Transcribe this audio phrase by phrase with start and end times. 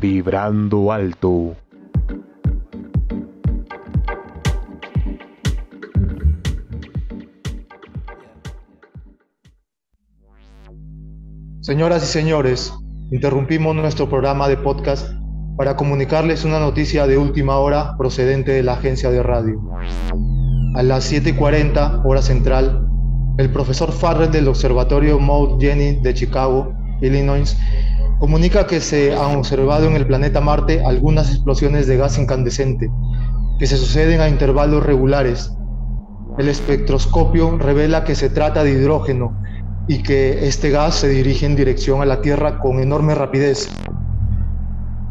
[0.00, 1.56] Vibrando alto.
[11.60, 12.72] Señoras y señores,
[13.10, 15.10] interrumpimos nuestro programa de podcast
[15.56, 19.60] para comunicarles una noticia de última hora procedente de la agencia de radio.
[20.76, 22.88] A las 7:40 hora central,
[23.38, 27.56] el profesor Farrell del Observatorio Mount Jenny de Chicago, Illinois,
[28.18, 32.90] comunica que se han observado en el planeta Marte algunas explosiones de gas incandescente
[33.58, 35.52] que se suceden a intervalos regulares.
[36.38, 39.40] El espectroscopio revela que se trata de hidrógeno
[39.88, 43.68] y que este gas se dirige en dirección a la Tierra con enorme rapidez.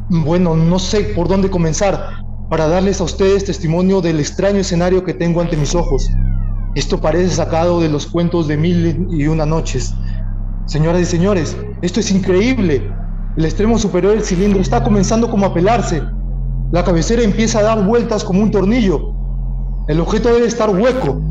[0.09, 2.07] Bueno, no sé por dónde comenzar
[2.49, 6.09] para darles a ustedes testimonio del extraño escenario que tengo ante mis ojos.
[6.75, 9.93] Esto parece sacado de los cuentos de Mil y una noches.
[10.67, 12.91] Señoras y señores, esto es increíble.
[13.37, 16.03] El extremo superior del cilindro está comenzando como a pelarse.
[16.71, 19.13] La cabecera empieza a dar vueltas como un tornillo.
[19.87, 21.21] El objeto debe estar hueco.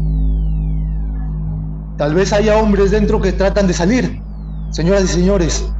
[1.98, 4.22] Tal vez haya hombres dentro que tratan de salir.
[4.70, 5.70] Señoras y señores,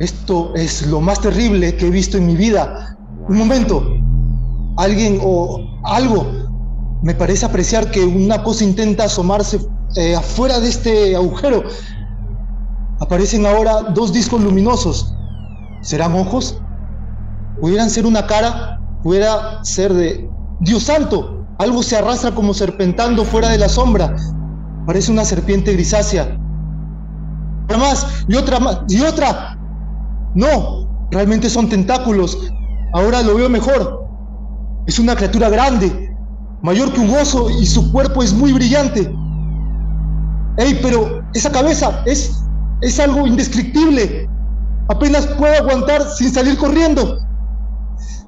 [0.00, 2.98] esto es lo más terrible que he visto en mi vida.
[3.26, 3.90] Un momento.
[4.76, 6.26] Alguien o algo.
[7.02, 9.60] Me parece apreciar que una cosa intenta asomarse
[9.96, 11.64] eh, afuera de este agujero.
[13.00, 15.14] Aparecen ahora dos discos luminosos.
[15.82, 16.60] ¿Serán ojos?
[17.60, 18.80] ¿Pudieran ser una cara?
[19.02, 20.28] ¿Pudiera ser de...
[20.60, 24.14] Dios santo, algo se arrastra como serpentando fuera de la sombra.
[24.86, 26.36] Parece una serpiente grisácea.
[27.64, 29.56] Otra más, y otra más, y otra.
[30.34, 32.50] No, realmente son tentáculos.
[32.94, 34.08] Ahora lo veo mejor.
[34.86, 36.16] Es una criatura grande,
[36.62, 39.12] mayor que un oso y su cuerpo es muy brillante.
[40.56, 42.42] ¡Ey, pero esa cabeza es,
[42.80, 44.28] es algo indescriptible!
[44.88, 47.18] Apenas puedo aguantar sin salir corriendo.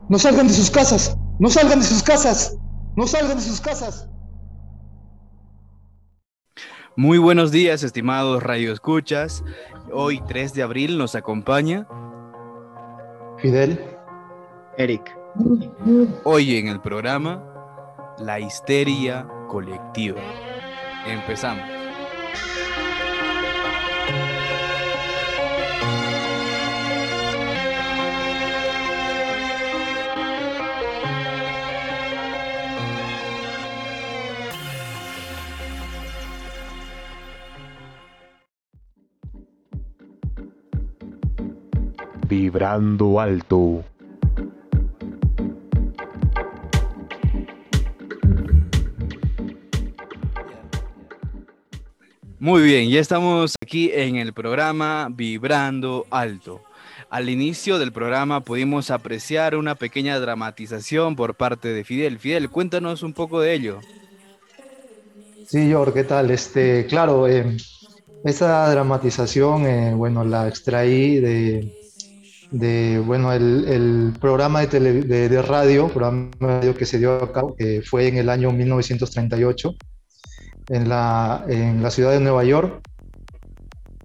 [0.08, 2.56] No salgan de sus casas, no salgan de sus casas,
[2.96, 4.08] no salgan de sus casas.
[6.96, 9.42] Muy buenos días, estimados Radio Escuchas.
[9.92, 11.86] Hoy, 3 de abril, nos acompaña
[13.38, 13.80] Fidel.
[14.76, 15.16] Eric.
[16.24, 17.42] Hoy en el programa
[18.18, 20.20] La histeria colectiva.
[21.06, 21.79] Empezamos.
[42.30, 43.82] Vibrando alto.
[52.38, 56.62] Muy bien, ya estamos aquí en el programa Vibrando Alto.
[57.10, 62.20] Al inicio del programa pudimos apreciar una pequeña dramatización por parte de Fidel.
[62.20, 63.80] Fidel, cuéntanos un poco de ello.
[65.48, 66.30] Sí, George, ¿qué tal?
[66.30, 67.56] Este, claro, eh,
[68.22, 71.79] esa dramatización, eh, bueno, la extraí de,
[72.50, 76.98] de bueno, el, el programa de, tele, de, de, radio, programa de radio que se
[76.98, 79.74] dio a cabo, que fue en el año 1938
[80.70, 82.80] en la, en la ciudad de Nueva York.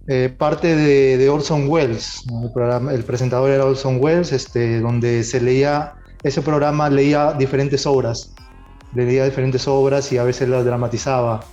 [0.08, 2.44] Eh, parte de, de, Orson Welles, ¿no?
[2.44, 7.86] el, programa, el, presentador era Orson Welles, este, donde se leía, ese programa leía diferentes
[7.86, 8.32] obras,
[8.94, 11.44] leía diferentes obras y a veces las dramatizaba.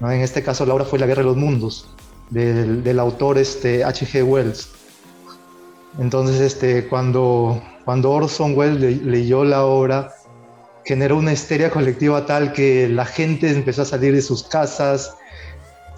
[0.00, 0.10] ¿no?
[0.10, 1.94] En este caso la obra fue La Guerra de los Mundos,
[2.30, 4.24] del, del autor este, H.G.
[4.24, 4.81] Wells.
[5.98, 10.14] Entonces, este, cuando, cuando Orson Welles le, leyó la obra,
[10.84, 15.14] generó una histeria colectiva tal que la gente empezó a salir de sus casas,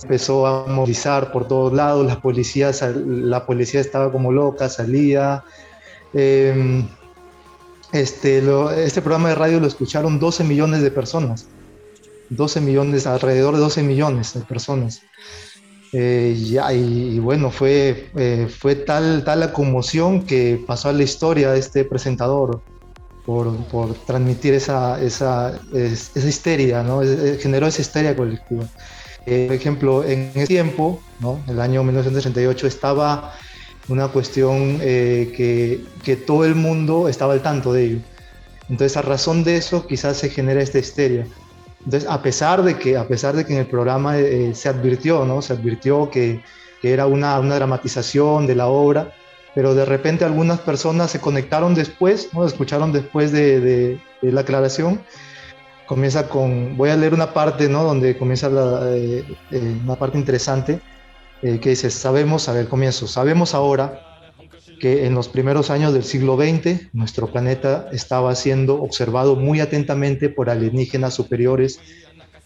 [0.02, 2.70] empezó a movilizar por todos lados, la policía,
[3.80, 5.44] estaba como loca, salía.
[6.12, 6.84] Eh,
[7.92, 8.42] este,
[8.84, 11.46] este programa de radio lo escucharon 12 millones de personas,
[12.30, 15.02] 12 millones, alrededor de 12 millones de personas.
[15.96, 20.92] Eh, ya, y, y, bueno, fue, eh, fue tal, tal la conmoción que pasó a
[20.92, 22.62] la historia este presentador
[23.24, 27.00] por, por transmitir esa, esa, esa histeria, ¿no?
[27.38, 28.64] generó esa histeria colectiva.
[29.24, 31.40] Eh, por ejemplo, en ese tiempo, ¿no?
[31.46, 33.32] el año 1938, estaba
[33.86, 37.98] una cuestión eh, que, que, todo el mundo estaba al tanto de ello.
[38.68, 41.24] Entonces, a razón de eso, quizás se genera esta histeria.
[41.84, 45.24] Entonces, a pesar de que, a pesar de que en el programa eh, se advirtió,
[45.24, 45.42] ¿no?
[45.42, 46.42] se advirtió que,
[46.82, 49.14] era una, dramatización de la obra,
[49.54, 52.44] pero de repente algunas personas se conectaron después, ¿no?
[52.44, 55.00] escucharon después de, la aclaración
[55.86, 57.84] comienza con, voy a leer una parte, ¿no?
[57.84, 60.80] Donde comienza la, eh, eh, una parte interesante
[61.42, 64.13] eh, que dice, sabemos, a ver, comienzo, sabemos ahora
[64.80, 70.28] que en los primeros años del siglo XX nuestro planeta estaba siendo observado muy atentamente
[70.28, 71.80] por alienígenas superiores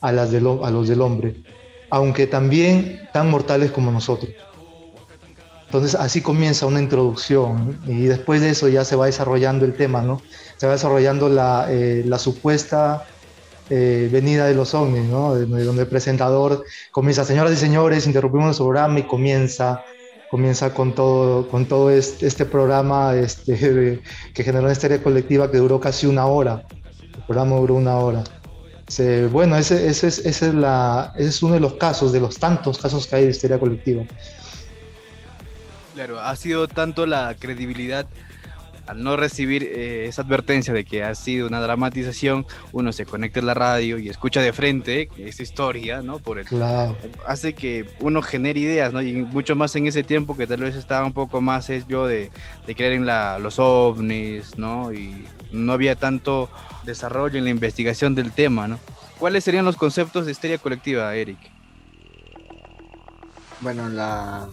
[0.00, 1.34] a, las a los del hombre,
[1.90, 4.30] aunque también tan mortales como nosotros.
[5.66, 10.00] Entonces así comienza una introducción y después de eso ya se va desarrollando el tema,
[10.00, 10.22] ¿no?
[10.56, 13.04] Se va desarrollando la, eh, la supuesta
[13.70, 15.34] eh, venida de los ovnis, ¿no?
[15.34, 19.84] donde el presentador comienza, señoras y señores, interrumpimos nuestro programa y comienza,
[20.30, 24.02] comienza con todo, con todo este, programa este,
[24.34, 26.64] que generó una historia colectiva que duró casi una hora.
[27.14, 28.24] El programa duró una hora.
[29.30, 30.52] bueno, ese, ese, es, ese,
[31.16, 34.04] es uno de los casos, de los tantos casos que hay de histeria colectiva.
[35.94, 38.06] Claro, ha sido tanto la credibilidad
[38.88, 43.40] al no recibir eh, esa advertencia de que ha sido una dramatización, uno se conecta
[43.40, 46.18] a la radio y escucha de frente esa historia, ¿no?
[46.18, 46.46] Por el,
[47.26, 49.02] Hace que uno genere ideas, ¿no?
[49.02, 52.30] Y mucho más en ese tiempo que tal vez estaba un poco más esbio de,
[52.66, 54.90] de creer en la, los ovnis, ¿no?
[54.92, 56.48] Y no había tanto
[56.84, 58.78] desarrollo en la investigación del tema, ¿no?
[59.18, 61.38] ¿Cuáles serían los conceptos de histeria colectiva, Eric?
[63.60, 64.48] Bueno, la,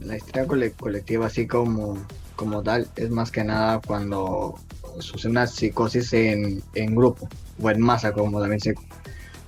[0.00, 1.98] la histeria colectiva, así como
[2.36, 4.56] como tal es más que nada cuando
[4.98, 7.28] sucede una psicosis en, en grupo
[7.60, 8.74] o en masa, como también se,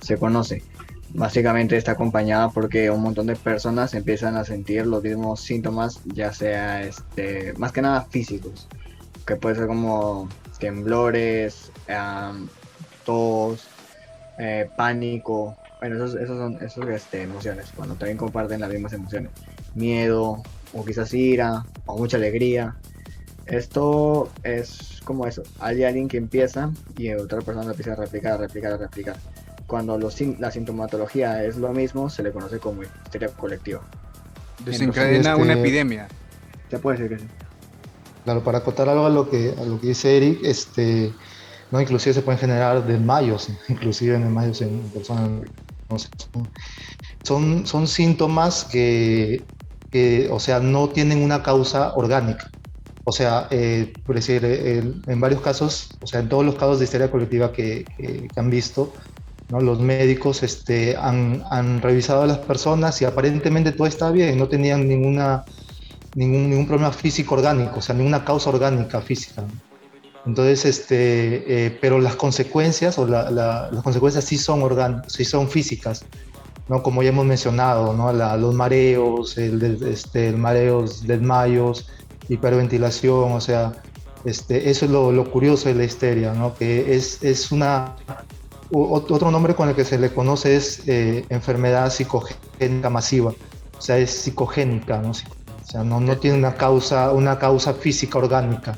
[0.01, 0.63] se conoce.
[1.13, 6.33] Básicamente está acompañada porque un montón de personas empiezan a sentir los mismos síntomas, ya
[6.33, 8.67] sea este, más que nada físicos,
[9.25, 10.27] que puede ser como
[10.59, 11.71] temblores,
[13.05, 13.67] tos,
[14.37, 15.55] eh, pánico.
[15.79, 19.31] Bueno, esos, esos son esos, este, emociones, cuando también comparten las mismas emociones.
[19.75, 20.41] Miedo,
[20.73, 22.75] o quizás ira, o mucha alegría.
[23.45, 28.77] Esto es como eso, hay alguien que empieza y otra persona empieza a replicar, replicar,
[28.77, 29.15] replicar.
[29.65, 33.81] Cuando los, la sintomatología es lo mismo, se le conoce como histeria colectiva.
[34.65, 36.07] Desencadena una epidemia.
[36.69, 37.29] Se puede decir que sí.
[38.23, 41.13] Claro, para acotar algo a lo que, a lo que dice Eric, este,
[41.71, 45.29] no, inclusive se pueden generar desmayos, inclusive desmayos en personas.
[47.23, 49.41] son, son síntomas que
[49.91, 52.49] que, o sea, no tienen una causa orgánica.
[53.09, 56.85] O sea, eh, por decir, en varios casos, o sea, en todos los casos de
[56.85, 57.85] histeria colectiva que,
[58.35, 58.93] han visto,
[59.49, 64.89] los médicos este, han, revisado a las personas y aparentemente todo está bien, no tenían
[64.89, 65.45] ninguna,
[66.15, 69.45] ningún, problema físico orgánico, o sea, ninguna causa orgánica física.
[70.25, 75.49] Entonces, este, eh, pero las consecuencias, o la, las consecuencias sí son, orgánicas, sí son
[75.49, 76.03] físicas.
[76.69, 76.83] ¿No?
[76.83, 78.11] Como ya hemos mencionado, ¿no?
[78.37, 81.87] los mareos, el, este, el mareos, desmayos,
[82.29, 83.73] hiperventilación, o sea,
[84.25, 86.55] este, eso es lo, lo, curioso de la histeria, ¿no?
[86.55, 87.95] Que es, es una...
[88.69, 93.97] Otro nombre con el que se le conoce es eh, enfermedad psicogénica masiva, o sea,
[93.97, 95.11] es psicogénica, ¿no?
[95.11, 98.77] O sea, no, no tiene una causa, una causa física orgánica.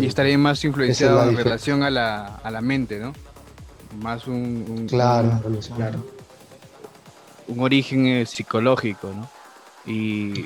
[0.00, 3.12] y estaría más influenciado en relación a la, a la mente, ¿no?
[4.00, 5.40] Más un, claro,
[7.48, 9.28] un, origen eh, psicológico, ¿no?
[9.86, 10.44] Y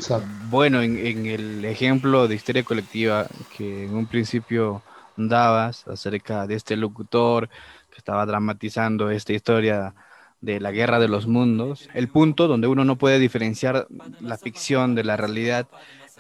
[0.51, 3.27] bueno, en, el ejemplo de histeria colectiva
[3.57, 4.83] que en un principio
[5.17, 7.49] dabas acerca de este locutor
[7.91, 9.95] que estaba dramatizando esta historia
[10.43, 13.87] de la guerra de los mundos, el punto donde uno no puede diferenciar
[14.21, 15.67] la ficción de la realidad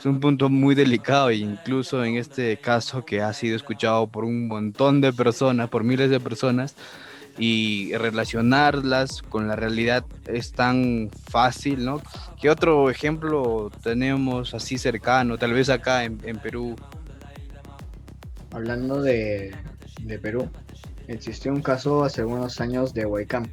[0.00, 4.24] es un punto muy delicado e incluso en este caso que ha sido escuchado por
[4.24, 6.74] un montón de personas, por miles de personas,
[7.41, 12.03] y relacionarlas con la realidad es tan fácil, ¿no?
[12.39, 16.77] ¿Qué otro ejemplo tenemos así cercano, tal vez acá en, Perú?
[18.53, 19.56] Hablando de,
[20.20, 20.51] Perú,
[21.09, 23.51] existió un caso hace unos años de Huaycán,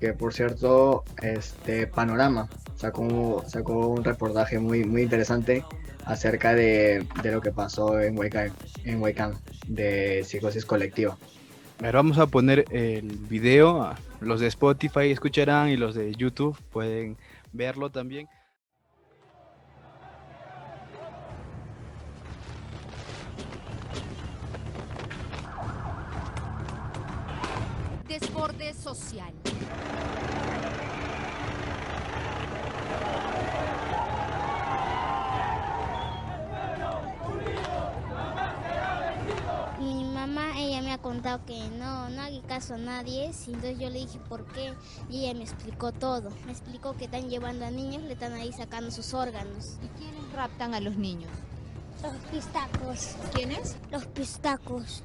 [0.00, 5.64] que por cierto, este Panorama sacó, sacó un reportaje muy, muy interesante
[6.04, 8.50] acerca de, lo que pasó en Huaycán,
[8.84, 9.34] en Huaycán,
[9.68, 11.16] de psicosis colectiva
[11.80, 13.94] vamos a poner el video.
[14.20, 17.16] Los de Spotify escucharán y los de YouTube pueden
[17.52, 18.28] verlo también.
[28.08, 29.32] Desborde social.
[41.04, 43.26] Contado que no, no haga caso a nadie.
[43.26, 44.72] Entonces yo le dije por qué
[45.10, 46.30] y ella me explicó todo.
[46.46, 49.76] Me explicó que están llevando a niños, le están ahí sacando sus órganos.
[49.82, 51.30] ¿Y quiénes raptan a los niños?
[52.02, 53.16] Los pistacos.
[53.34, 53.76] ¿Quiénes?
[53.90, 55.02] Los pistacos.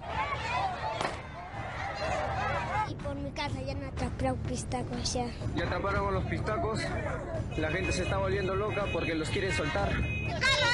[2.89, 5.27] Y por mi casa ya no atraparon pistacos ya.
[5.55, 6.79] Ya atraparon a los pistacos.
[7.57, 9.89] La gente se está volviendo loca porque los quieren soltar.
[9.89, 10.68] carga?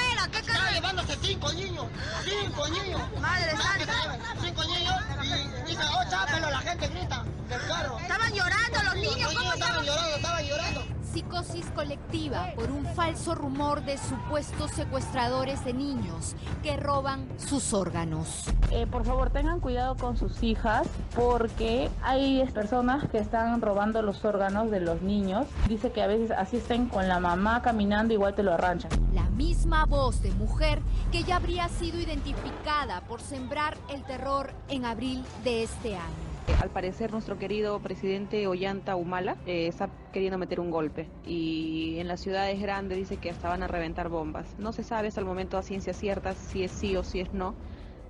[0.76, 1.86] Llevándose cinco niños,
[2.22, 3.00] cinco niños.
[3.18, 4.18] Madre santa.
[4.42, 7.98] Cinco niños y dice, oh, chápelo, la gente grita del carro.
[7.98, 9.86] Estaban llorando los niños, Los ¿cómo niños estaban estaban?
[9.86, 10.95] llorando, estaban llorando.
[11.16, 18.44] Psicosis colectiva por un falso rumor de supuestos secuestradores de niños que roban sus órganos.
[18.70, 24.26] Eh, por favor, tengan cuidado con sus hijas porque hay personas que están robando los
[24.26, 25.46] órganos de los niños.
[25.70, 28.90] Dice que a veces asisten con la mamá caminando, igual te lo arranchan.
[29.14, 30.82] La misma voz de mujer
[31.12, 36.25] que ya habría sido identificada por sembrar el terror en abril de este año.
[36.60, 42.08] Al parecer, nuestro querido presidente Ollanta Humala eh, está queriendo meter un golpe y en
[42.08, 44.46] las ciudades grandes dice que hasta van a reventar bombas.
[44.58, 47.32] No se sabe hasta el momento a ciencia cierta si es sí o si es
[47.32, 47.54] no,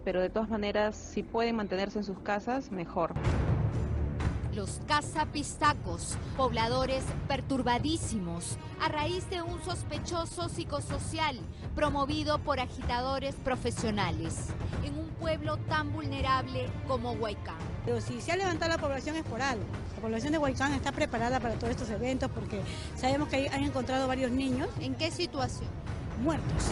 [0.05, 3.15] pero de todas maneras, si pueden mantenerse en sus casas, mejor.
[4.57, 11.39] Los cazapistacos, pobladores perturbadísimos, a raíz de un sospechoso psicosocial
[11.75, 14.47] promovido por agitadores profesionales,
[14.83, 17.59] en un pueblo tan vulnerable como Huaycán.
[17.85, 19.63] Pero si se ha levantado la población es por algo.
[19.95, 22.63] La población de Huaycán está preparada para todos estos eventos porque
[22.97, 25.69] sabemos que han encontrado varios niños ¿En qué situación?
[26.23, 26.71] muertos.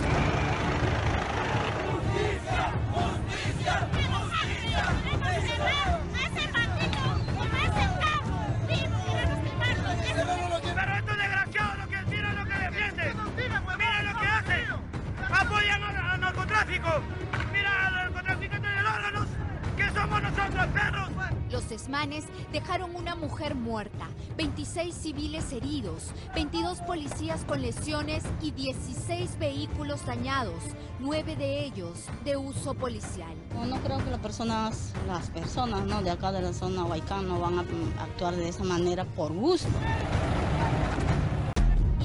[3.62, 4.04] Pero
[16.64, 17.02] narcotráfico.
[17.52, 19.28] Mira a los narcotraficantes de órganos.
[19.76, 21.08] que somos nosotros, perros?
[21.50, 29.38] Los desmanes dejaron una mujer muerta, 26 civiles heridos, 22 policías con lesiones y 16
[29.38, 30.62] vehículos dañados,
[30.98, 33.34] 9 de ellos de uso policial.
[33.54, 36.02] No, no creo que las personas, las personas ¿no?
[36.02, 37.62] de acá de la zona Huaycán no van a
[38.02, 39.68] actuar de esa manera por gusto.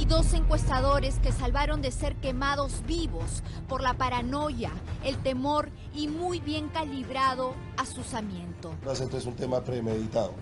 [0.09, 4.71] Dos encuestadores que salvaron de ser quemados vivos por la paranoia,
[5.03, 8.73] el temor y muy bien calibrado asusamiento.
[8.91, 10.33] Esto es un tema premeditado.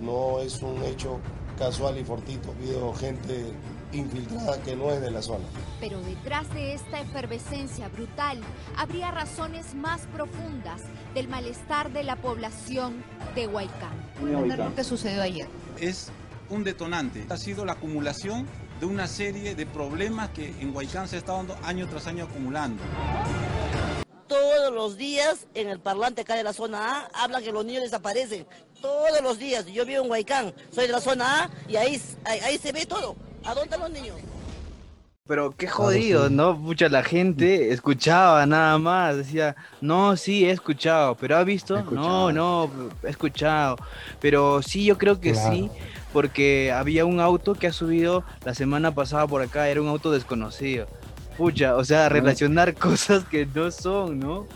[0.00, 1.20] No es un hecho
[1.58, 2.54] casual y fortito.
[2.58, 3.52] Veo gente
[3.92, 5.44] infiltrada que no es de la zona.
[5.80, 8.40] Pero detrás de esta efervescencia brutal
[8.78, 10.80] habría razones más profundas
[11.12, 13.92] del malestar de la población de Huaycán.
[14.22, 15.46] lo que sucedió ayer.
[15.78, 16.10] Es
[16.48, 17.26] un detonante.
[17.28, 18.46] Ha sido la acumulación
[18.80, 22.82] de una serie de problemas que en Huaycán se está dando año tras año acumulando.
[24.26, 27.82] Todos los días en el parlante acá de la zona A hablan que los niños
[27.84, 28.46] desaparecen.
[28.80, 29.66] Todos los días.
[29.66, 32.84] Yo vivo en Huaycán, soy de la zona A y ahí, ahí, ahí se ve
[32.86, 33.16] todo.
[33.44, 34.16] ¿A dónde están los niños?
[35.26, 36.52] Pero qué jodido, ¿no?
[36.52, 41.82] Mucha la gente escuchaba nada más, decía, no, sí, he escuchado, pero ¿ha visto?
[41.82, 42.70] No, no,
[43.02, 43.76] he escuchado.
[44.20, 45.50] Pero sí, yo creo que Claro.
[45.50, 45.70] sí,
[46.14, 50.10] porque había un auto que ha subido la semana pasada por acá, era un auto
[50.12, 50.86] desconocido.
[51.36, 54.46] Pucha, o sea, relacionar cosas que no son, ¿no?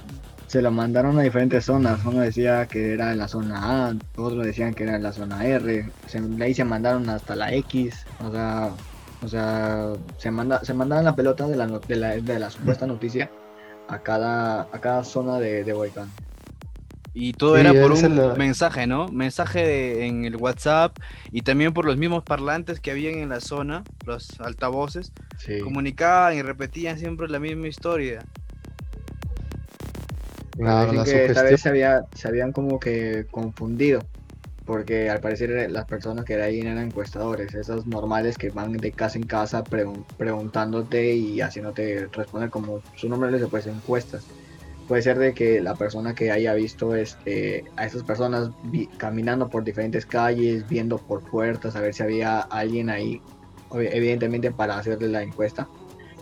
[0.46, 1.98] Se lo mandaron a diferentes zonas.
[2.06, 5.44] Uno decía que era en la zona A, otros decían que era en la zona
[5.44, 5.90] R.
[6.06, 8.06] Se- de ahí se mandaron hasta la X.
[8.24, 8.70] O sea,
[9.22, 12.86] o sea se, manda, se mandaban la pelota de la, de la, de la supuesta
[12.86, 13.28] noticia
[13.88, 16.08] a cada, a cada zona de, de Huaycán.
[17.20, 19.08] Y todo Sí, era por un la- mensaje, ¿no?
[19.08, 20.96] Mensaje de- en el WhatsApp
[21.32, 25.58] y también por los mismos parlantes que habían en la zona, los altavoces, Sí.
[25.58, 28.24] comunicaban y repetían siempre la misma historia.
[30.56, 34.00] Claro, la que esta vez se, había, se habían como que confundido,
[34.64, 38.92] porque al parecer las personas que de ahí eran encuestadores, esos normales que van de
[38.92, 44.24] casa en casa pregun- preguntándote y haciéndote responder como su nombre les pues encuestas.
[44.88, 48.50] Puede ser de que la persona que haya visto este, a estas personas
[48.96, 53.20] caminando por diferentes calles, viendo por puertas, a ver si había alguien ahí,
[53.70, 55.68] evidentemente para hacerle la encuesta.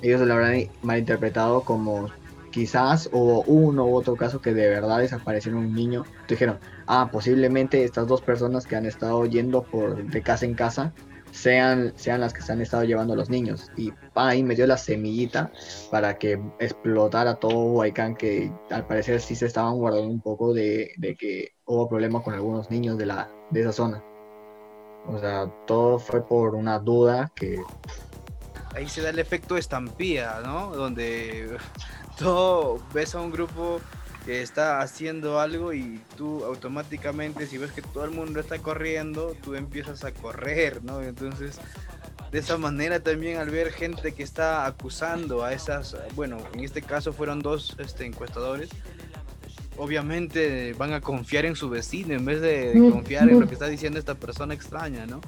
[0.03, 2.09] Ellos lo habrán malinterpretado como
[2.51, 6.05] quizás o uno u otro caso que de verdad desapareció un niño.
[6.29, 6.59] Dijeron,
[6.89, 10.93] ah, posiblemente estas dos personas que han estado yendo por de casa en casa
[11.37, 13.71] sean, sean las que se han estado llevando a los niños.
[13.77, 15.53] Y ahí metió la semillita
[15.91, 20.93] para que explotara todo Huaycán, que al parecer sí se estaban guardando un poco de,
[20.97, 24.03] de que hubo problemas con algunos niños de, la, de esa zona.
[25.07, 27.61] O sea, todo fue por una duda que
[28.75, 30.75] Ahí se da el efecto estampida, ¿no?
[30.75, 31.57] Donde
[32.19, 33.81] todo ves a un grupo
[34.27, 39.37] que está haciendo algo y tú automáticamente si ves que todo el mundo está corriendo,
[39.43, 41.01] tú empiezas a correr, ¿no?
[41.01, 41.59] Entonces,
[42.33, 46.83] de esa manera también al ver gente que está acusando a esas, bueno, en este
[46.83, 48.69] caso fueron dos este, encuestadores,
[49.79, 53.69] obviamente van a confiar en su vecino en vez de confiar en lo que está
[53.69, 55.21] diciendo esta persona extraña, ¿no?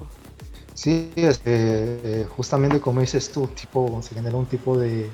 [0.73, 5.09] Sí, este, justamente como dices tú, tipo, se genera un tipo de,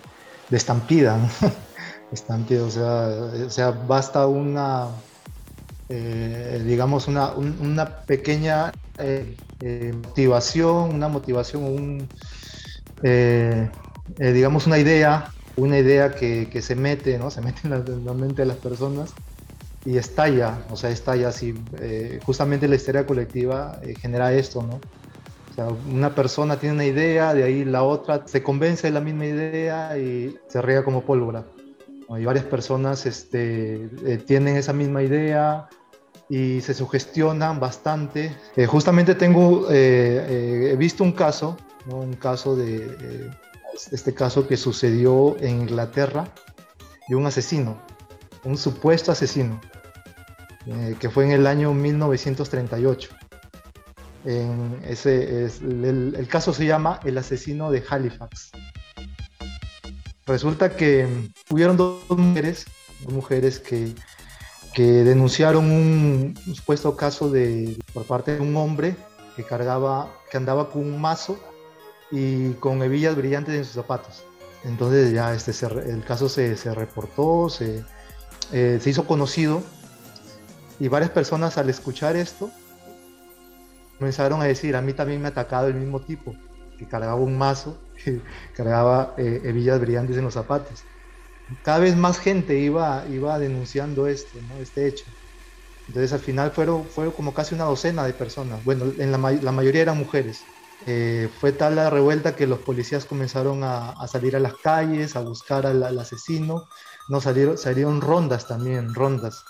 [0.49, 1.19] de estampida,
[2.11, 4.87] estampida, o sea, o sea, basta una,
[5.89, 12.09] eh, digamos, una, una pequeña eh, eh, motivación, una motivación, un,
[14.17, 17.31] digamos, una idea, una idea que, que, se mete, ¿no?
[17.31, 19.13] Se mete en la, en la, mente de las personas
[19.85, 21.53] y estalla, o sea, estalla así.
[22.25, 24.79] justamente la histeria colectiva genera esto, ¿no?
[25.89, 29.97] una persona tiene una idea, de ahí la otra se convence de la misma idea
[29.97, 31.45] y se riega como pólvora.
[32.09, 35.67] Hay varias personas este, eh, tienen esa misma idea
[36.29, 38.35] y se sugestionan bastante.
[38.55, 41.57] Eh, justamente tengo, eh, he visto un caso,
[41.87, 43.31] un caso de
[43.91, 46.27] este caso que sucedió en Inglaterra
[47.07, 47.79] de un asesino,
[48.43, 49.59] un supuesto asesino,
[50.99, 53.09] que fue en el año 1938
[54.25, 58.51] ese, el, caso se llama El asesino de Halifax.
[60.25, 61.07] Resulta que
[61.49, 62.65] hubieron dos mujeres,
[63.01, 63.93] dos mujeres que,
[64.73, 68.95] que denunciaron un supuesto caso de, por parte de un hombre
[69.35, 71.37] que cargaba, que andaba con un mazo
[72.11, 74.23] y con hebillas brillantes en sus zapatos.
[74.63, 75.51] Entonces ya este,
[75.87, 77.83] el caso se, se reportó, se,
[78.51, 79.61] eh, se hizo conocido
[80.79, 82.49] y varias personas al escuchar esto
[83.99, 86.35] comenzaron a decir, a mí también me ha atacado el mismo tipo,
[86.77, 90.85] que cargaba un mazo, que cargaba eh, hebillas brillantes en los zapatos.
[91.63, 95.05] Cada vez más gente iba, iba denunciando esto, este hecho.
[95.87, 98.63] Entonces al final fueron, fueron como casi una docena de personas.
[98.63, 100.51] Bueno, en la, la mayoría eran mujeres.
[100.87, 105.15] Eh, fue tal la revuelta que los policías comenzaron a, a salir a las calles,
[105.15, 106.67] a buscar al, al asesino.
[107.09, 109.43] No salieron, salieron rondas también, rondas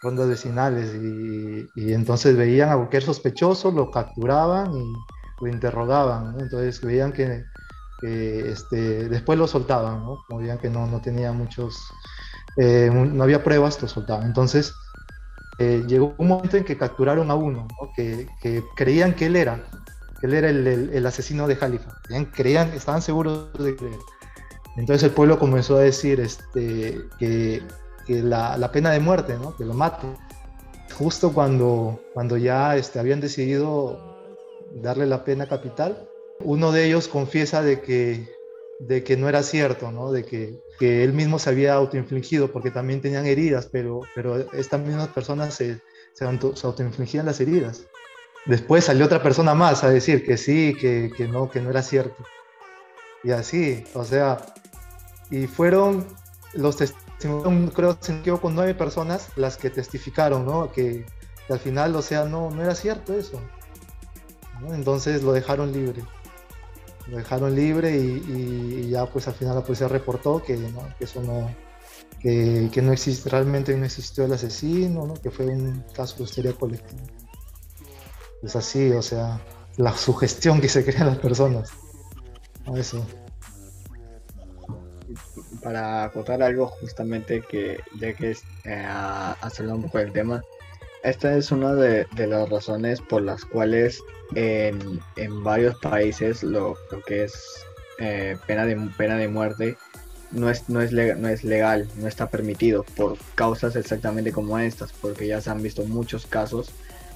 [0.00, 4.92] rondas vecinales y, entonces veían a cualquier sospechoso, lo capturaban y
[5.40, 7.44] lo interrogaban, entonces veían que,
[8.02, 10.24] este, después lo soltaban, ¿no?
[10.26, 11.76] como veían que no, no tenía muchos,
[12.56, 14.26] eh, no había pruebas, lo soltaban.
[14.26, 14.72] Entonces
[15.58, 19.64] eh, llegó un momento en que capturaron a uno, que, que, creían que él era,
[20.20, 21.90] que él era el, el, asesino de Jalifa,
[22.32, 23.98] creían, estaban seguros de creer.
[24.76, 27.62] Entonces el pueblo comenzó a decir este, que
[28.08, 29.54] que la, pena de muerte, ¿no?
[29.54, 30.06] que lo mate.
[30.98, 34.00] Justo cuando, cuando ya este, habían decidido
[34.82, 36.07] darle la pena capital,
[36.40, 38.28] uno de ellos confiesa de que,
[38.80, 40.12] de que no era cierto, ¿no?
[40.12, 44.80] de que, que él mismo se había autoinfligido porque también tenían heridas, pero, pero estas
[44.80, 45.80] mismas personas se,
[46.14, 47.84] se, autoinfligían las heridas.
[48.46, 51.82] Después salió otra persona más a decir que sí, que, que, no, que no era
[51.82, 52.24] cierto.
[53.24, 54.38] Y así, o sea,
[55.30, 56.06] y fueron
[56.54, 57.02] los testigos
[57.74, 60.70] creo que con nueve personas las que testificaron, ¿no?
[60.70, 61.04] Que,
[61.48, 63.40] al final, o sea, no, no era cierto eso.
[64.70, 66.02] Entonces lo dejaron libre.
[67.08, 70.58] Lo dejaron libre y, ya pues al final la policía reportó que,
[71.00, 71.50] eso no,
[72.20, 75.14] que, no existe, realmente no existió el asesino, ¿no?
[75.14, 77.02] que fue un caso de histeria colectiva.
[78.42, 79.40] Es así, o sea,
[79.76, 81.70] la sugestión que se crean las personas.
[85.62, 88.86] Para acotar algo justamente que ya que eh,
[89.40, 90.42] hacerlo un poco del tema,
[91.02, 94.02] esta es una de, las razones por las cuales
[94.34, 95.00] en,
[95.42, 97.34] varios países lo, que es
[97.98, 99.76] eh, pena, de, pena de muerte
[100.30, 104.58] no es, no, es legal, no es legal, no está permitido por causas exactamente como
[104.58, 106.70] estas, porque ya se han visto muchos casos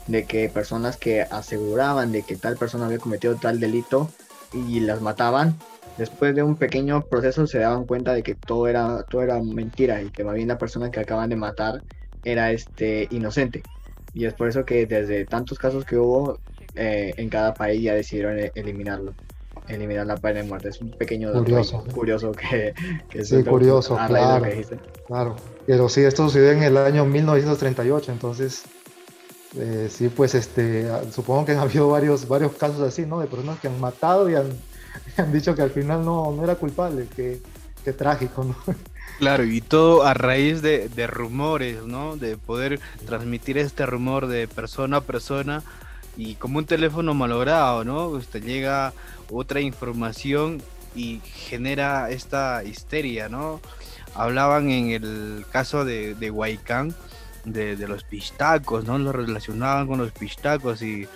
[0.07, 4.11] de que personas que aseguraban de que tal persona había cometido tal delito
[4.53, 5.57] y las mataban,
[5.99, 10.03] después de un pequeño proceso se daban cuenta de que todo era, todo era mentira
[10.03, 11.83] y que más bien la persona que acaban de matar
[12.25, 13.63] era este inocente.
[14.15, 16.39] Y es por eso que desde tantos casos que hubo
[16.75, 19.15] eh, en cada país ya decidieron e-, eliminarlo.
[19.69, 20.69] Eliminar la pena de muerte.
[20.69, 22.75] Es un pequeño curioso, curioso que,
[23.09, 24.47] que Sí, curioso, claro.
[25.07, 25.37] Claro.
[25.67, 28.65] Pero sí, esto sucedió en el año 1938, entonces
[29.57, 33.21] eh, sí, pues este, supongo que han habido varios, varios casos así, ¿no?
[33.21, 34.51] De personas que han matado y han
[35.17, 37.41] han dicho que al final no, no era culpable, que,
[37.85, 38.57] que trágico, ¿no?
[39.19, 42.17] Claro, y todo a raíz de, rumores, ¿no?
[42.17, 45.63] De poder transmitir este rumor de persona a persona
[46.17, 48.07] y como un teléfono malogrado, ¿no?
[48.09, 48.93] Usted llega
[49.31, 50.61] otra información
[50.95, 53.61] y genera esta histeria, ¿no?
[54.15, 56.95] Hablaban en el caso de, de Huaycán
[57.45, 58.99] de, de, los pistacos, ¿no?
[58.99, 61.09] Lo relacionaban con los pistacos y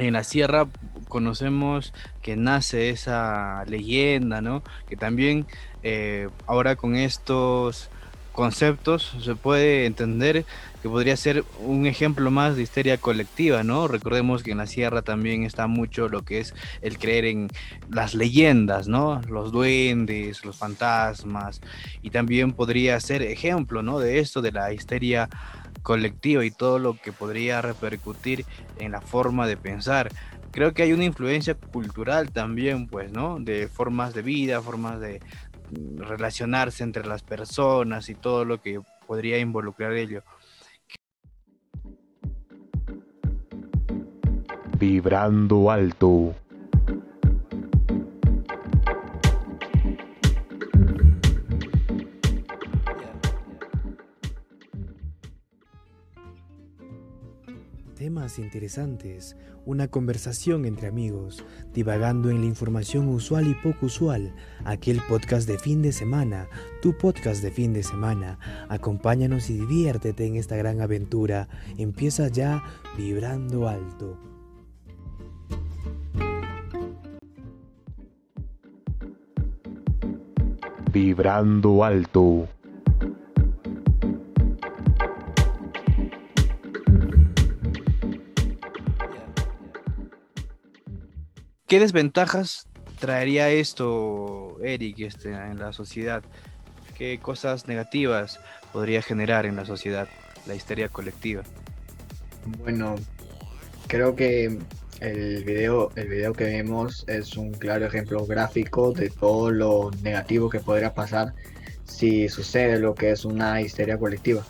[0.00, 0.66] en la sierra
[1.08, 4.62] conocemos que nace esa leyenda, ¿no?
[4.88, 5.46] Que también
[5.82, 7.90] eh, ahora con estos
[8.32, 10.46] conceptos se puede entender
[10.82, 13.86] que podría ser un ejemplo más de histeria colectiva, ¿no?
[13.86, 17.48] Recordemos que en la sierra también está mucho lo que es el creer en
[17.90, 19.20] las leyendas, ¿no?
[19.28, 21.60] Los duendes, los fantasmas,
[22.00, 23.98] y también podría ser ejemplo, ¿no?
[23.98, 25.59] De esto, de la histeria colectiva
[26.42, 28.44] y todo lo que podría repercutir
[28.78, 30.10] en la forma de pensar.
[30.52, 33.38] Creo que hay una influencia cultural también, pues, ¿no?
[33.40, 35.20] De formas de vida, formas de
[35.70, 40.22] mm, relacionarse entre las personas y todo lo que podría involucrar ello.
[44.78, 46.34] Vibrando alto.
[58.00, 59.36] Temas interesantes,
[59.66, 64.34] una conversación entre amigos, divagando en la información usual y poco usual,
[64.64, 66.48] aquel podcast de fin de semana,
[66.80, 68.38] tu podcast de fin de semana.
[68.70, 71.46] Acompáñanos y diviértete en esta gran aventura.
[71.76, 72.64] Empieza ya
[72.96, 74.18] vibrando alto.
[80.90, 82.48] Vibrando alto.
[91.70, 92.66] ¿Qué desventajas
[92.98, 96.20] traería esto, Eric, este, en la sociedad?
[96.98, 98.40] ¿Qué cosas negativas
[98.72, 100.08] podría generar en la sociedad
[100.48, 101.44] la histeria colectiva?
[102.58, 102.96] Bueno,
[103.86, 104.58] creo que
[104.98, 110.50] el video, el video que vemos es un claro ejemplo gráfico de todo lo negativo
[110.50, 111.34] que podría pasar
[111.84, 114.44] si sucede lo que es una histeria colectiva.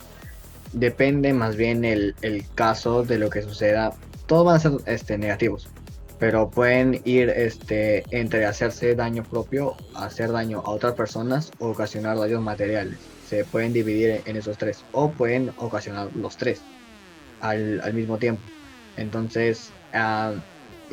[0.73, 3.93] Depende más bien el, el caso de lo que suceda.
[4.25, 5.69] Todos van a ser este, negativos
[6.21, 12.15] pero pueden ir este, entre hacerse daño propio, hacer daño a otras personas o ocasionar
[12.15, 12.99] daños materiales.
[13.27, 16.61] Se pueden dividir en esos tres o pueden ocasionar los tres
[17.39, 18.43] al, al mismo tiempo.
[18.97, 20.37] Entonces, uh,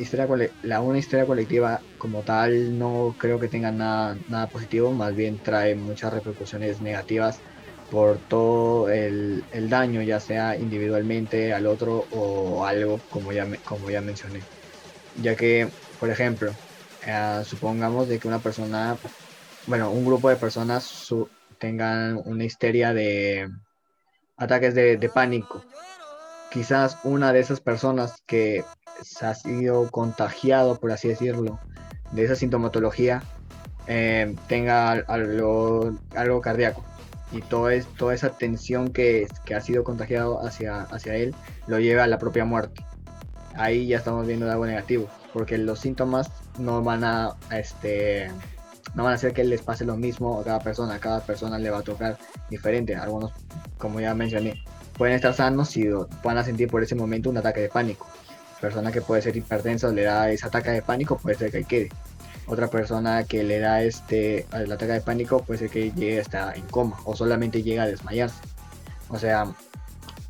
[0.01, 0.27] historia
[0.63, 5.37] la, una historia colectiva como tal no creo que tenga nada, nada positivo, más bien
[5.37, 7.37] trae muchas repercusiones negativas
[7.91, 13.91] por todo el, el daño, ya sea individualmente al otro o algo, como ya, como
[13.91, 14.39] ya mencioné
[15.21, 15.67] ya que,
[15.99, 16.51] por ejemplo,
[17.05, 18.97] eh, supongamos de que una persona,
[19.67, 20.83] bueno, un grupo de personas
[21.57, 23.49] tengan una histeria de
[24.37, 25.63] ataques de, pánico.
[26.51, 28.63] Quizás una de esas personas que
[29.01, 31.59] se ha sido contagiado, por así decirlo,
[32.11, 33.21] de esa sintomatología,
[33.87, 36.83] eh, tenga algo, algo cardíaco.
[37.31, 41.35] Y todo es, toda esa tensión que, que ha sido contagiado hacia, hacia él
[41.67, 42.83] lo lleva a la propia muerte
[43.59, 48.31] ahí ya estamos viendo algo negativo, porque los síntomas no van a, este,
[48.95, 51.59] no van a hacer que les pase lo mismo a cada persona, a cada persona
[51.59, 52.17] le va a tocar
[52.49, 52.95] diferente.
[52.95, 53.33] Algunos,
[53.77, 54.63] como ya mencioné,
[54.97, 55.87] pueden estar sanos y
[56.23, 58.07] van a sentir por ese momento un ataque de pánico.
[58.61, 61.89] Persona que puede ser hipertensa le da ese ataque de pánico, puede ser que quede.
[62.47, 66.53] Otra persona que le da este el ataque de pánico puede ser que llegue hasta
[66.53, 68.39] en coma o solamente llega a desmayarse.
[69.09, 69.53] O sea,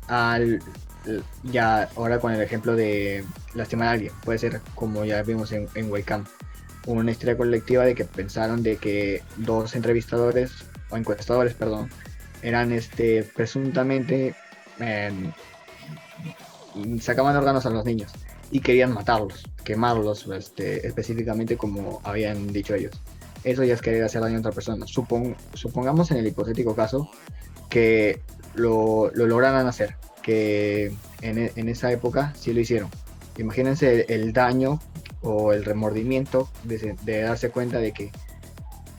[0.08, 0.60] al,
[1.44, 5.68] ya ahora con el ejemplo de lastimar a alguien, puede ser como ya vimos en,
[5.74, 6.24] en Waycam,
[6.86, 10.52] una historia colectiva de que pensaron de que dos entrevistadores
[10.90, 11.90] o encuestadores, perdón,
[12.42, 14.34] eran este presuntamente
[14.78, 15.12] eh,
[17.00, 18.12] sacaban órganos a los niños
[18.50, 23.00] y querían matarlos, quemarlos este, específicamente como habían dicho ellos.
[23.44, 24.86] Eso ya es querer hacer daño a otra persona.
[24.86, 27.10] supongamos en el hipotético caso
[27.70, 28.20] que
[28.54, 29.96] lo, lo lograran hacer,
[30.30, 32.90] e, en, esa época sí lo hicieron.
[33.38, 34.80] Imagínense el, daño
[35.22, 38.10] o el remordimiento de, darse cuenta de que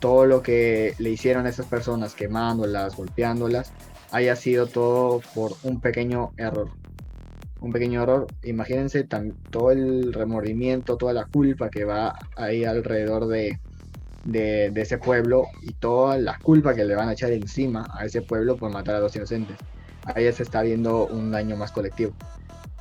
[0.00, 3.72] todo lo que le hicieron a esas personas, quemándolas, golpeándolas,
[4.10, 6.70] haya sido todo por un pequeño error.
[7.60, 9.06] Un pequeño error, imagínense
[9.50, 13.60] todo el remordimiento, toda la culpa que va ahí alrededor de,
[14.24, 18.22] de, ese pueblo y toda la culpa que le van a echar encima a ese
[18.22, 19.56] pueblo por matar a dos inocentes
[20.06, 22.12] ahí se está viendo un daño más colectivo.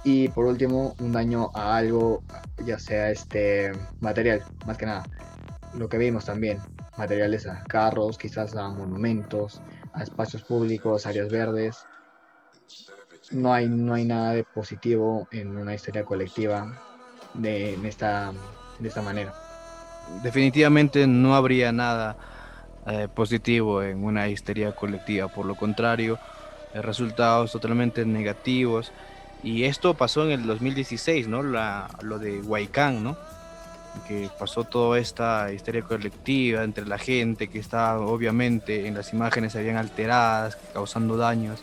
[0.04, 2.24] Y por último, un daño a algo,
[2.66, 5.04] ya sea este material, más que nada.
[5.76, 6.60] Lo que vimos también,
[6.98, 9.62] materiales a carros, quizás a monumentos,
[9.94, 11.86] a espacios públicos, áreas verdes.
[13.30, 16.76] No hay, no hay nada de positivo en una historia colectiva
[17.36, 18.34] de, esta,
[18.80, 19.34] de esta manera.
[20.24, 22.18] Definitivamente no habría nada
[22.88, 26.18] eh, positivo en una histeria colectiva, por lo contrario,
[26.74, 28.92] resultados totalmente negativos.
[29.44, 31.42] Y esto pasó en el 2016, ¿no?
[31.44, 33.18] La, lo de Huaycán, ¿no?
[34.08, 39.54] que pasó toda esta histeria colectiva entre la gente que está obviamente en las imágenes
[39.54, 41.62] se habían alteradas, causando daños.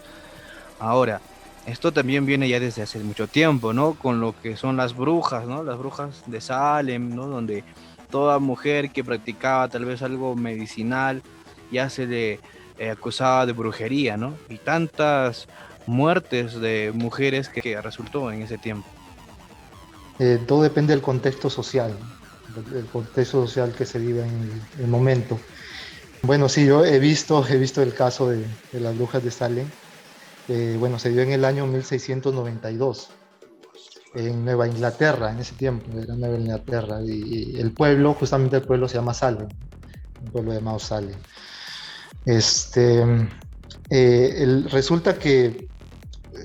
[0.79, 1.21] Ahora,
[1.67, 3.95] esto también viene ya desde hace mucho tiempo, ¿no?
[3.95, 5.63] Con lo que son las brujas, ¿no?
[5.63, 7.27] Las brujas de Salem, ¿no?
[7.27, 7.65] Donde
[8.11, 11.23] toda mujer que practicaba tal vez algo medicinal
[11.71, 12.41] ya se le
[12.79, 14.35] eh, acusaba de brujería, ¿no?
[14.49, 15.49] Y tantas
[15.87, 18.89] muertes de mujeres que, que resultó en ese tiempo.
[20.19, 21.97] Eh, todo depende del contexto social,
[22.73, 25.39] del contexto social que se vive en el, el momento.
[26.23, 29.69] Bueno, sí, yo he visto, he visto el caso de, de las brujas de Salem.
[30.49, 33.11] Eh, bueno, se dio en el año 1692
[34.15, 38.63] en Nueva Inglaterra, en ese tiempo, era Nueva Inglaterra, y, y el pueblo, justamente el
[38.63, 39.49] pueblo se llama Salem,
[40.25, 41.19] un pueblo llamado Salem.
[42.25, 43.05] Este,
[43.91, 45.69] eh, resulta que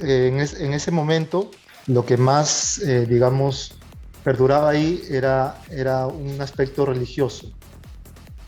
[0.01, 1.51] eh, en, es, en, ese momento
[1.88, 3.75] lo que más, eh, digamos,
[4.23, 7.51] perduraba ahí era, era un aspecto religioso,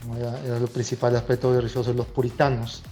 [0.06, 0.16] ¿no?
[0.16, 2.82] era, era, principal aspecto religioso de los puritanos.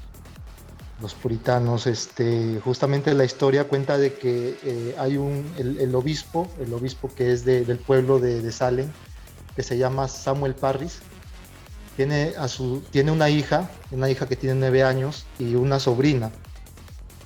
[1.01, 7.11] Los puritanos, este, justamente la historia cuenta de que hay un, el, obispo, el obispo
[7.15, 8.89] que es de, del pueblo de, Salem,
[9.57, 11.01] que se llama Samuel Parris,
[11.97, 16.31] tiene, a su, tiene una hija, una hija que tiene nueve años y una sobrina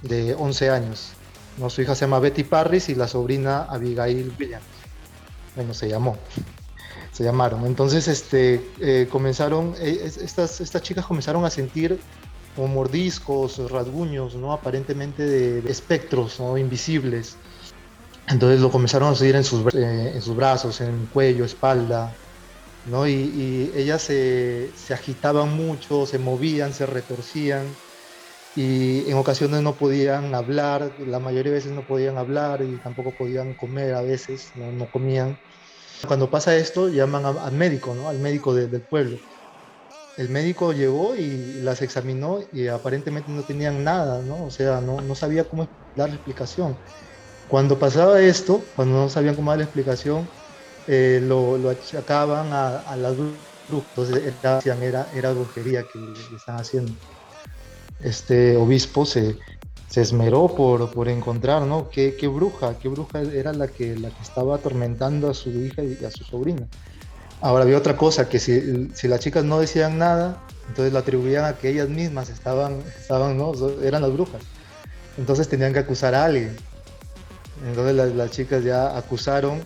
[0.03, 1.11] de 11 años.
[1.59, 1.71] ¿no?
[1.71, 4.65] Su hija se llama Betty Parris y la sobrina Abigail Williams.
[5.57, 6.17] Bueno, se llamó,
[7.13, 7.67] se llamaron.
[7.67, 11.99] Entonces, este, eh, comenzaron, eh, estas, estas chicas comenzaron a sentir
[12.55, 14.53] como mordiscos, rasguños, ¿no?
[14.53, 16.57] Aparentemente de, de espectros, ¿no?
[16.59, 17.37] Invisibles.
[18.29, 22.13] Entonces lo comenzaron a seguir en sus, eh, en sus brazos, en cuello, espalda,
[22.89, 23.07] ¿no?
[23.09, 27.79] Y, ellas se, se, agitaban mucho, se movían, se retorcían
[28.55, 33.17] y en ocasiones no podían hablar, la mayoría de veces no podían hablar y tampoco
[33.17, 35.39] podían comer a veces, no, no comían.
[36.07, 38.09] Cuando pasa esto, llaman al médico, ¿no?
[38.09, 39.19] Al médico de, del pueblo.
[40.17, 44.47] El médico llegó y las examinó y aparentemente no tenían nada, ¿no?
[44.47, 46.79] O sea, no, no sabía cómo dar la explicación.
[47.49, 50.31] Cuando pasaba esto, cuando no sabían cómo dar la explicación,
[50.89, 53.39] eh, lo, lo, achacaban a, a las brujas,
[53.71, 56.93] entonces era, era, era brujería que le están haciendo.
[58.01, 59.37] Este obispo se,
[59.89, 61.91] se esmeró por, por encontrar, ¿no?
[61.91, 65.83] ¿Qué, ¿Qué, bruja, qué bruja era la que, la que estaba atormentando a su hija
[65.83, 66.67] y a su sobrina.
[67.41, 71.45] Ahora había otra cosa, que si, si las chicas no decían nada, entonces lo atribuían
[71.45, 73.53] a que ellas mismas estaban, estaban ¿no?
[73.83, 74.43] eran las brujas.
[75.17, 76.57] Entonces tenían que acusar a alguien.
[77.67, 79.63] Entonces las, las chicas ya acusaron,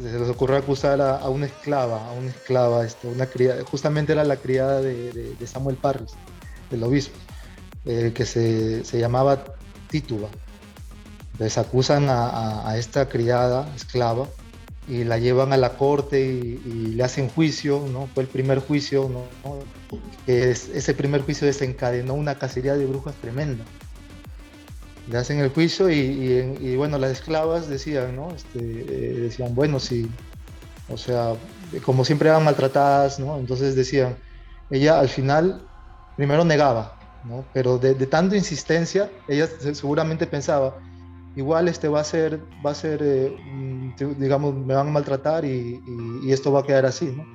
[0.00, 4.24] se les ocurrió acusar a, una esclava, a una esclava, este, una criada, justamente era
[4.24, 6.12] la criada de, Samuel Parris,
[6.70, 7.16] del obispo,
[7.84, 9.44] eh, que se, se, llamaba
[9.88, 10.28] Tituba.
[11.32, 14.28] Entonces acusan a, esta criada, esclava,
[14.88, 18.08] y la llevan a la corte y, y, le hacen juicio, ¿no?
[18.14, 19.24] Fue el primer juicio, ¿no?
[20.26, 23.64] Es, ese primer juicio desencadenó una cacería de brujas tremenda.
[25.12, 28.30] Le hacen el juicio y, y, y bueno, las esclavas decían, ¿no?
[28.30, 30.10] Este, eh, decían, bueno, sí,
[30.88, 31.34] o sea,
[31.84, 33.36] como siempre eran maltratadas, ¿no?
[33.36, 34.16] Entonces decían,
[34.70, 35.68] ella al final
[36.16, 37.44] primero negaba, ¿no?
[37.52, 40.78] Pero de, de tanta insistencia, ella seguramente pensaba,
[41.36, 43.36] igual este va a ser, va a ser eh,
[44.16, 47.26] digamos, me van a maltratar y, y, y, esto va a quedar así, ¿no?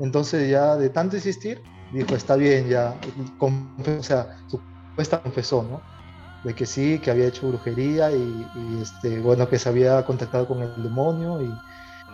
[0.00, 1.62] Entonces ya de tanto insistir,
[1.92, 2.98] dijo, está bien, ya,
[3.38, 5.99] o sea, supuesta confesó, ¿no?
[6.44, 8.46] De que sí, que había hecho brujería y,
[8.80, 11.52] este, bueno, que se había contactado con el demonio y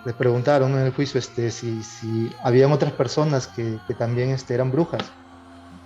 [0.05, 4.55] le preguntaron en el juicio este, si, si habían otras personas que, que también este,
[4.55, 5.03] eran brujas.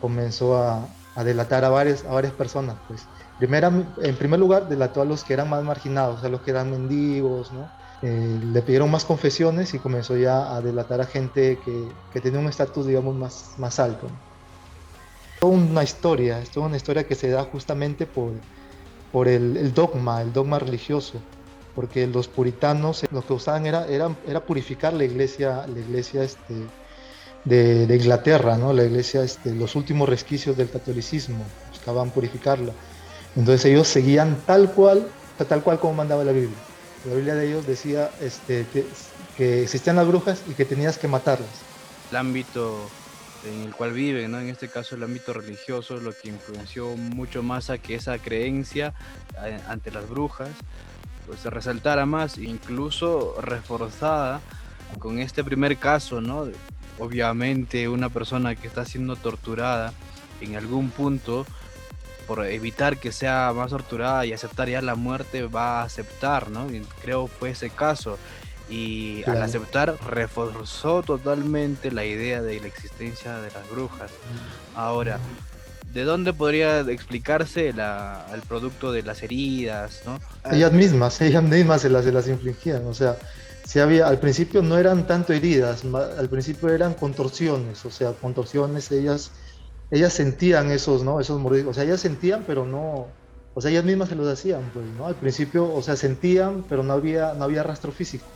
[0.01, 3.07] Comenzó a, a delatar a varias, a varias personas, pues.
[3.39, 3.73] Primera,
[4.03, 7.53] en primer lugar, delató a los que eran más marginados, a los que eran mendigos,
[7.53, 7.71] ¿no?
[8.03, 12.39] Eh, le pidieron más confesiones y comenzó ya a delatar a gente que, que tenía
[12.39, 14.09] un estatus, digamos, más, más alto.
[15.41, 18.33] Toda una historia, es toda una historia que se da justamente por,
[19.11, 21.15] por el, dogma, el dogma religioso,
[21.75, 26.55] porque los puritanos lo que usaban era, era, era purificar la iglesia, la iglesia este,
[27.45, 28.73] de, Inglaterra, ¿no?
[28.73, 32.73] la iglesia, este, los últimos resquicios del catolicismo, buscaban purificarla.
[33.35, 35.09] Entonces ellos seguían tal cual,
[35.49, 36.59] tal cual como mandaba la Biblia.
[37.09, 38.67] La Biblia de ellos decía este,
[39.37, 41.49] que, existían las brujas y que tenías que matarlas.
[42.11, 42.91] El ámbito
[43.45, 44.41] en el cual viven, ¿no?
[44.41, 48.95] en este caso el ámbito religioso, lo que influenció mucho más a que esa creencia
[49.69, 50.51] ante las brujas
[51.27, 54.41] pues, se resaltara más, incluso reforzada
[54.99, 56.49] con este primer caso, ¿no?
[56.99, 59.93] Obviamente una persona que está siendo torturada
[60.41, 61.47] en algún punto
[62.27, 66.71] por evitar que sea más torturada y aceptar ya la muerte, va a aceptar, ¿no?
[66.71, 68.19] Y creo fue ese caso.
[68.71, 74.11] Y al aceptar reforzó totalmente la idea de la existencia de las brujas.
[74.75, 75.19] Ahora,
[75.93, 80.21] ¿de dónde podría explicarse la, el producto de las heridas, no?
[80.51, 82.87] Ellas mismas, ellas mismas se las, se las infligían.
[82.87, 83.17] O sea,
[83.65, 88.91] si había, al principio no eran tanto heridas, al principio eran contorsiones, o sea, contorsiones,
[88.93, 89.33] ellas,
[89.91, 91.21] ellas sentían esos, ¿no?
[91.21, 93.09] Esos mordiscos, o sea, ellas sentían, pero no,
[93.55, 95.07] o sea, ellas mismas se los hacían, pues, ¿no?
[95.07, 98.27] Al principio, o sea, sentían, pero no había, no había rastro físico.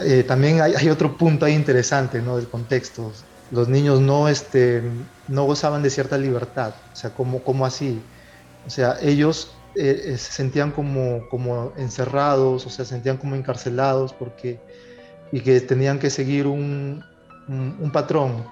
[0.00, 2.36] Eh, también hay, otro punto interesante, ¿no?
[2.36, 3.12] Del contexto.
[3.50, 4.82] Los niños no, este,
[5.28, 8.00] no gozaban de cierta libertad, o sea, ¿cómo, cómo así?
[8.66, 14.14] O sea, ellos eh, eh, se sentían como, encerrados, o sea, se sentían como encarcelados
[14.14, 14.58] porque,
[15.32, 17.04] y que tenían que seguir un,
[17.92, 18.44] patrón.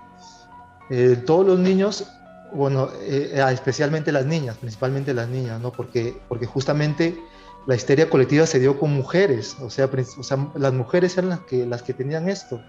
[1.24, 2.05] Todos los niños,
[2.53, 5.72] bueno, especialmente las niñas, principalmente las niñas, ¿no?
[5.72, 7.16] Porque justamente
[7.66, 11.40] la histeria colectiva se dio con mujeres, o sea, o sea, las mujeres eran las
[11.40, 12.61] que, las que tenían esto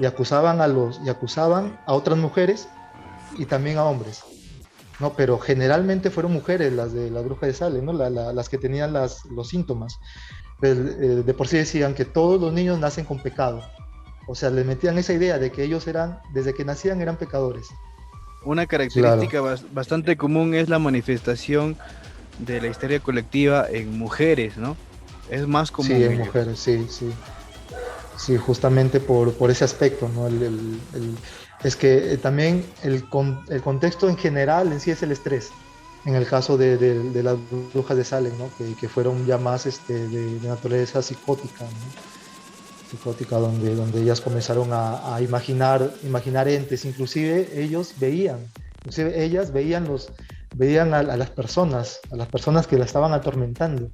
[0.00, 2.68] y acusaban a los y acusaban a otras mujeres
[3.36, 4.22] y también a hombres.
[5.00, 7.92] No, pero generalmente fueron mujeres las de la bruja de Salem, ¿no?
[7.92, 9.98] La- la- las que tenían las, los síntomas.
[10.60, 13.62] El- eh, de por sí decían que todos los niños nacen con pecado.
[14.26, 17.66] O sea, les metían esa idea de que ellos eran, desde que nacían, eran pecadores.
[18.44, 21.76] Una característica bas- bastante común es la manifestación
[22.38, 24.76] de la histeria colectiva en mujeres, ¿no?
[25.26, 25.88] Es más común.
[25.88, 27.06] Sí, en mujeres, sí, sí.
[28.16, 30.26] Sí, justamente por, por ese aspecto, ¿no?
[30.26, 30.80] El-
[31.62, 35.50] es que eh, también el, con- el contexto en general en sí es el estrés.
[36.04, 38.52] En el caso de, de- las brujas de Salem, ¿no?
[38.56, 41.94] Que, que fueron ya más este, de, de naturaleza psicótica, ¿no?
[42.84, 49.52] Psicótica, donde, donde ellas comenzaron a, a imaginar, imaginar entes, inclusive ellos veían, inclusive ellas
[49.52, 50.12] veían, los,
[50.54, 53.90] veían a, a las personas, a las personas que la estaban atormentando.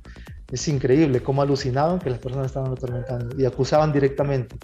[0.51, 4.57] Es increíble cómo alucinaban que las personas estaban atormentando y acusaban directamente.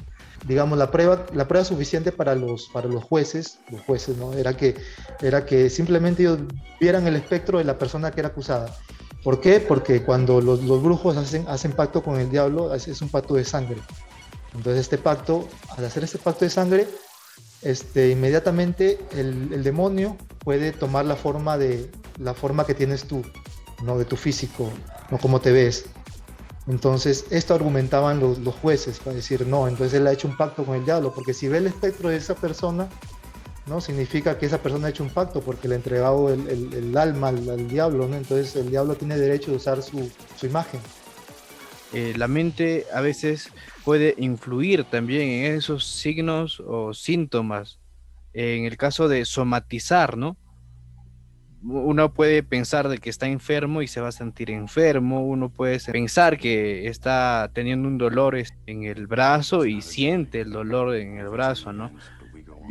[0.46, 4.32] Digamos, la prueba, la prueba suficiente para los, para los jueces, los jueces, ¿no?
[4.34, 4.76] Era que,
[5.20, 6.38] era que simplemente ellos
[6.80, 8.74] vieran el espectro de la persona que era acusada.
[9.22, 9.60] ¿Por qué?
[9.60, 13.34] Porque cuando los, los brujos hacen, hacen pacto con el diablo, es, es un pacto
[13.34, 13.76] de sangre.
[14.54, 16.86] Entonces este pacto, al hacer este pacto de sangre,
[17.62, 23.22] este, inmediatamente el, demonio puede tomar la forma, de, la forma que tienes tú,
[23.82, 24.70] no de tu físico,
[25.10, 25.86] no como te ves.
[26.66, 30.64] Entonces, esto argumentaban los, los jueces para decir, no, entonces él ha hecho un pacto
[30.64, 32.88] con el diablo, porque si ve el espectro de esa persona,
[33.66, 33.80] ¿no?
[33.80, 37.68] Significa que esa persona ha hecho un pacto porque le ha entregado el, alma al,
[37.68, 38.16] diablo, ¿no?
[38.16, 40.80] Entonces el diablo tiene derecho de usar su, su imagen.
[41.92, 43.48] Eh, la mente a veces
[43.84, 47.78] puede influir también en esos signos o síntomas.
[48.32, 50.36] En el caso de somatizar, ¿no?
[51.62, 55.26] Uno puede pensar de que está enfermo y se va a sentir enfermo.
[55.26, 60.94] Uno puede pensar que está teniendo un dolor en el brazo y siente el dolor
[60.94, 61.90] en el brazo, ¿no?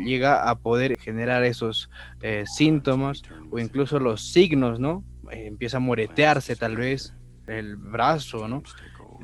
[0.04, 1.90] Llega a poder generar esos
[2.22, 5.04] eh, síntomas o incluso los signos, ¿no?
[5.30, 7.14] Empieza a moretearse tal vez
[7.48, 8.64] el brazo, ¿no?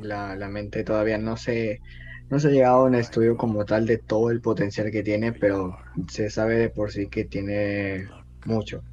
[0.01, 1.81] La, la mente todavía no se,
[2.29, 5.31] no se ha llegado a un estudio como tal de todo el potencial que tiene,
[5.33, 5.77] pero
[6.09, 8.07] se sabe de por sí que tiene
[8.45, 8.83] mucho,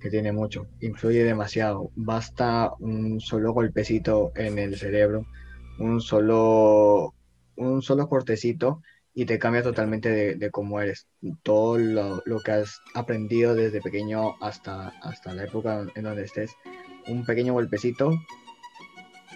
[0.00, 1.90] que tiene mucho, influye demasiado.
[1.94, 5.26] Basta un solo golpecito en el cerebro,
[5.78, 7.14] un solo,
[7.56, 8.82] un solo cortecito
[9.14, 11.06] y te cambia totalmente de, de cómo eres.
[11.42, 16.52] Todo lo, lo que has aprendido desde pequeño hasta, hasta la época en donde estés,
[17.08, 18.12] un pequeño golpecito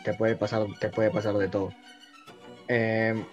[0.05, 1.73] te puede pasar, te puede pasar de todo.
[2.69, 3.25] Eh,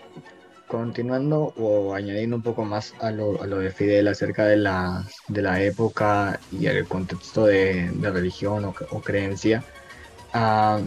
[0.72, 5.06] continuando o añadiendo un poco más a lo, a lo de Fidel acerca de la,
[5.28, 9.66] de la época y el contexto de, de religión o, creencia,
[10.34, 10.80] ah,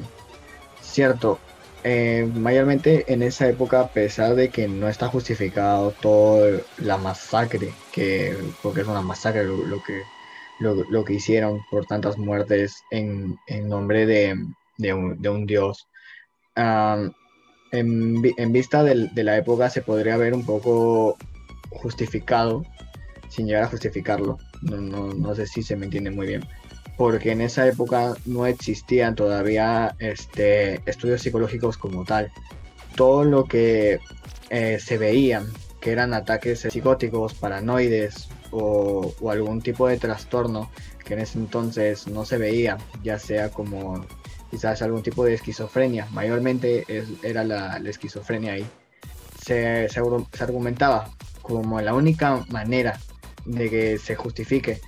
[0.81, 1.39] cierto,
[1.85, 7.75] eh, mayormente en esa época, a pesar de que no está justificado toda la masacre,
[7.93, 10.03] que, porque es una masacre lo, que,
[10.61, 14.35] lo que hicieron por tantas muertes en, en nombre de,
[14.79, 15.89] de un, de un dios.
[16.57, 17.13] En,
[17.73, 21.17] en vista de la época se podría ver un poco
[21.71, 22.65] justificado,
[23.29, 24.39] sin llegar a justificarlo.
[24.63, 26.45] No, no, no sé si se me entiende muy bien.
[26.97, 32.31] Porque en esa época no existían todavía este, estudios psicológicos como tal.
[32.95, 33.99] Todo lo que
[34.51, 35.49] eh, se veían,
[35.81, 40.71] que eran ataques psicóticos, paranoides o, o algún tipo de trastorno
[41.05, 44.07] que en ese entonces no se veía, ya sea como
[44.55, 46.85] quizás algún tipo de esquizofrenia, mayormente
[47.25, 48.65] era la, esquizofrenia ahí,
[49.45, 51.11] se, se argu- se argumentaba
[51.43, 53.01] como la única manera
[53.47, 54.81] de que se justifique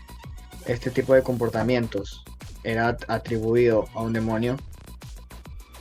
[0.67, 2.23] este tipo de comportamientos
[2.63, 4.57] era at- atribuido a un demonio,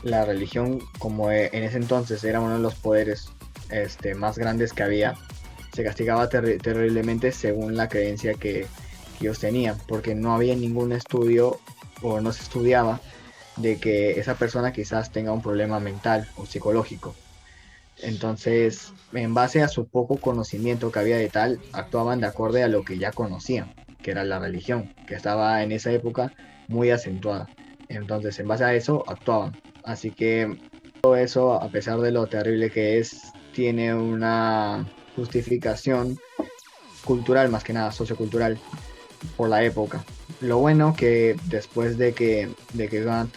[0.02, 3.30] la religión como e- en ese entonces era uno de los poderes
[3.70, 5.14] este, más grandes que había,
[5.76, 8.66] se castigaba terri- terriblemente según la creencia que,
[9.20, 11.60] que ellos tenían, porque no había ningún estudio
[12.02, 13.00] o no se estudiaba
[13.58, 17.16] de que esa persona quizás tenga un problema mental o psicológico.
[18.02, 22.68] Entonces, en base a su poco conocimiento que había de tal, actuaban de acuerdo a
[22.68, 26.34] lo que ya conocían, que era la religión, que estaba en esa época
[26.68, 27.50] muy acentuada.
[27.88, 29.58] Entonces, en base a eso, actuaban.
[29.84, 30.58] Así que
[31.02, 34.86] todo eso, a pesar de lo terrible que es, tiene una
[35.16, 36.18] justificación
[37.06, 38.60] cultural, más que nada sociocultural,
[39.38, 40.04] por la época.
[40.42, 43.34] Lo bueno que después de que, de que Kant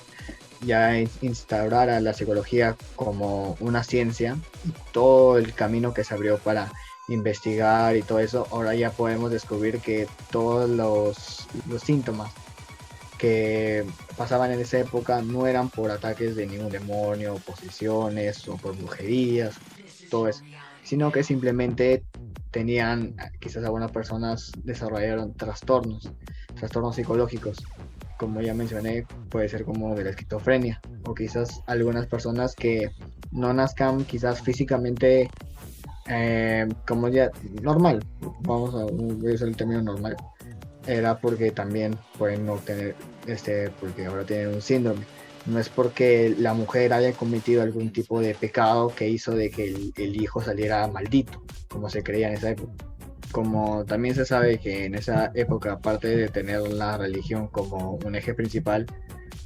[0.60, 4.36] ya in- instaurara la psicología como una ciencia,
[4.92, 6.70] todo el camino que se abrió para
[7.08, 12.32] investigar y todo eso, ahora ya podemos descubrir que todos los, los síntomas
[13.18, 13.84] que
[14.16, 19.56] pasaban en esa época no eran por ataques de ningún demonio, posesiones o por brujerías,
[20.08, 20.44] todo eso,
[20.82, 22.04] sino que simplemente
[22.50, 26.12] tenían, quizás algunas personas desarrollaron trastornos,
[26.58, 27.58] trastornos psicológicos,
[28.18, 32.90] como ya mencioné, puede ser como de la esquizofrenia, o quizás algunas personas que
[33.30, 35.30] no nazcan quizás físicamente
[36.08, 37.30] eh, como ya
[37.62, 38.04] normal,
[38.40, 40.16] vamos a usar el término normal,
[40.86, 42.96] era porque también pueden no tener,
[43.26, 45.04] este, porque ahora tienen un síndrome.
[45.46, 49.68] No es porque la mujer haya cometido algún tipo de pecado que hizo de que
[49.68, 52.87] el, el hijo saliera maldito, como se creía en esa época.
[53.32, 58.14] Como también se sabe que en esa época, aparte de tener la religión como un
[58.14, 58.86] eje principal,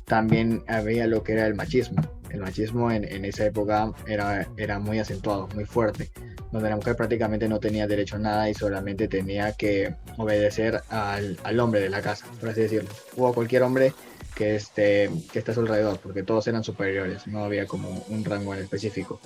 [0.04, 2.02] también había lo que era el machismo.
[2.30, 6.10] El machismo en, en esa época era, era muy acentuado, muy fuerte,
[6.50, 11.38] donde la mujer prácticamente no tenía derecho a nada y solamente tenía que obedecer al,
[11.44, 13.92] al hombre de la casa, por así decirlo, o a cualquier hombre
[14.34, 18.24] que esté, que esté a su alrededor, porque todos eran superiores, no había como un
[18.24, 19.20] rango en específico.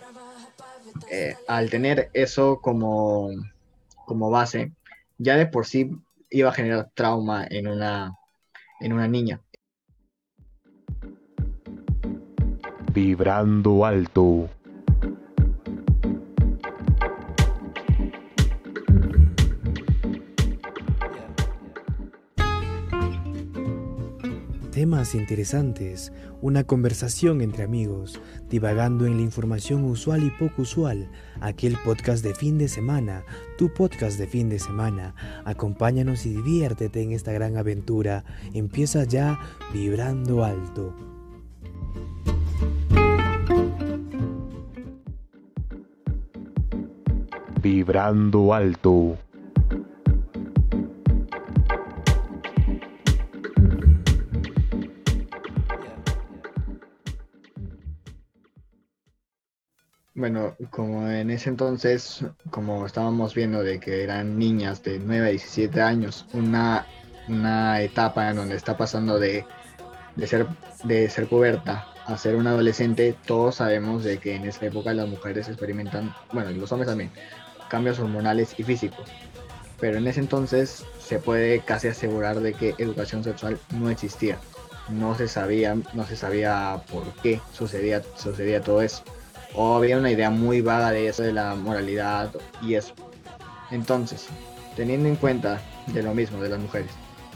[1.10, 3.30] Eh, al tener eso como,
[4.06, 4.72] como base,
[5.18, 5.90] ya de por sí
[6.30, 8.14] iba a generar trauma en una,
[8.80, 9.42] en una niña.
[12.92, 14.48] Vibrando alto.
[24.76, 26.12] Temas interesantes,
[26.42, 28.20] una conversación entre amigos,
[28.50, 31.10] divagando en la información usual y poco usual,
[31.40, 33.24] aquel podcast de fin de semana,
[33.56, 35.14] tu podcast de fin de semana.
[35.46, 38.26] Acompáñanos y diviértete en esta gran aventura.
[38.52, 39.40] Empieza ya
[39.72, 40.94] vibrando alto.
[47.62, 49.16] Vibrando alto.
[60.16, 65.28] Bueno, como en ese entonces, como estábamos viendo de que eran niñas de 9 a
[65.28, 66.86] 17 años, una,
[67.28, 69.44] una etapa en donde está pasando de,
[70.16, 70.46] de ser,
[70.84, 75.06] de ser puberta a ser un adolescente, todos sabemos de que en esa época las
[75.06, 77.10] mujeres experimentan, bueno, y los hombres también,
[77.68, 79.06] cambios hormonales y físicos.
[79.78, 84.38] Pero en ese entonces se puede casi asegurar de que educación sexual no existía.
[84.88, 89.04] No se sabía, no se sabía por qué sucedía, sucedía todo eso
[89.54, 92.30] o había una idea muy vaga de eso, de la moralidad
[92.62, 92.94] y eso.
[93.70, 94.26] Entonces,
[94.76, 96.90] teniendo en cuenta de lo mismo de las mujeres,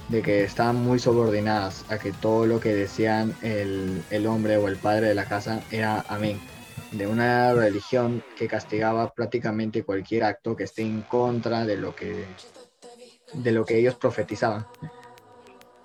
[0.08, 4.68] de que estaban muy subordinadas a que todo lo que decían el, el hombre o
[4.68, 6.40] el padre de la casa era amén,
[6.92, 12.24] de una religión que castigaba prácticamente cualquier acto que esté en contra de lo que,
[13.34, 14.66] de lo que ellos profetizaban.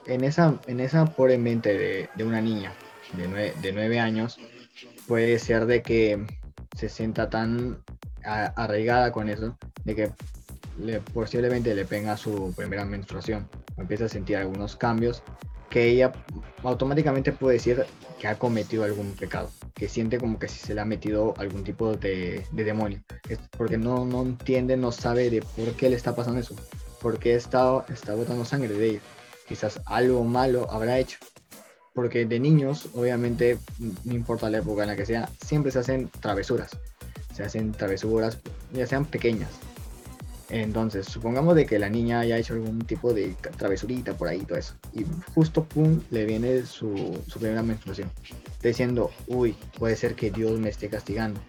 [0.08, 2.74] En esa, en esa pobre mente de, de una niña
[3.14, 4.40] de nueve, de nueve años,
[5.08, 6.26] puede ser de que
[6.76, 7.84] se sienta tan
[8.24, 10.12] arraigada con eso, de que
[10.80, 13.48] le, posiblemente le venga su primera menstruación,
[13.78, 15.24] empieza a sentir algunos cambios,
[15.70, 16.12] que ella
[16.64, 17.86] automáticamente puede decir
[18.20, 21.96] que ha cometido algún pecado, que siente como que se le ha metido algún tipo
[21.96, 26.16] de, de demonio, Es porque no, no entiende, no sabe de por qué le está
[26.16, 26.56] pasando eso,
[27.02, 29.00] por qué está, está botando sangre de ella,
[29.48, 31.18] quizás algo malo habrá hecho
[31.96, 33.58] porque de niños, obviamente,
[34.04, 36.78] no importa la época en la que sea, siempre se hacen travesuras.
[37.34, 38.38] Se hacen travesuras,
[38.74, 39.50] ya sean pequeñas.
[40.50, 44.58] Entonces, supongamos de que la niña haya hecho algún tipo de travesurita por ahí, todo
[44.58, 44.76] eso.
[44.94, 48.12] Y justo, pum, le viene su, primera menstruación.
[48.62, 51.40] Diciendo, uy, puede ser que Dios me esté castigando.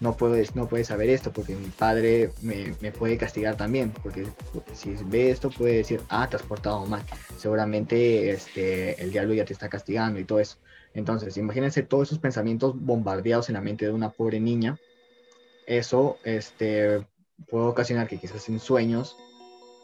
[0.00, 3.92] No puedes, no puedes saber esto porque mi padre me, puede castigar también.
[4.02, 4.26] Porque
[4.74, 7.02] si ve esto puede decir, ah, te has portado mal.
[7.38, 10.58] Seguramente este, el diablo ya te está castigando y todo eso.
[10.94, 14.78] Entonces, imagínense todos esos pensamientos bombardeados en la mente de una pobre niña
[15.66, 17.04] eso este,
[17.48, 19.16] puede ocasionar que quizás en sueños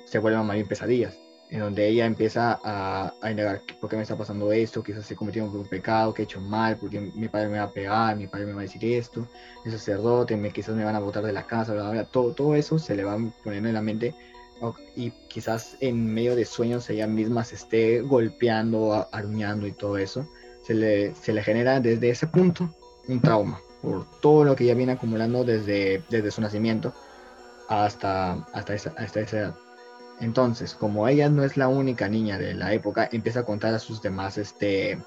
[0.06, 1.18] se vuelvan más bien pesadillas,
[1.52, 5.14] en donde ella empieza a, a indagar por qué me está pasando esto, quizás he
[5.14, 8.26] cometido un pecado, que he hecho mal, porque mi padre me va a pegar, mi
[8.26, 9.28] padre me va a decir esto,
[9.66, 12.04] el sacerdote, quizás me van a botar de la casa, bla, bla, bla.
[12.04, 14.14] Todo, eso se le va poniendo en la mente
[14.96, 20.26] y quizás en medio de sueños ella misma se esté golpeando, aruñando y todo eso,
[20.62, 22.74] se le, se le genera desde ese punto
[23.08, 26.94] un trauma por todo lo que ya viene acumulando desde, desde su nacimiento
[27.68, 29.54] hasta, hasta, esa, hasta esa edad.
[30.20, 33.78] Entonces, como ella no es la única niña de la época, empieza a contar a
[33.78, 35.02] sus demás, este,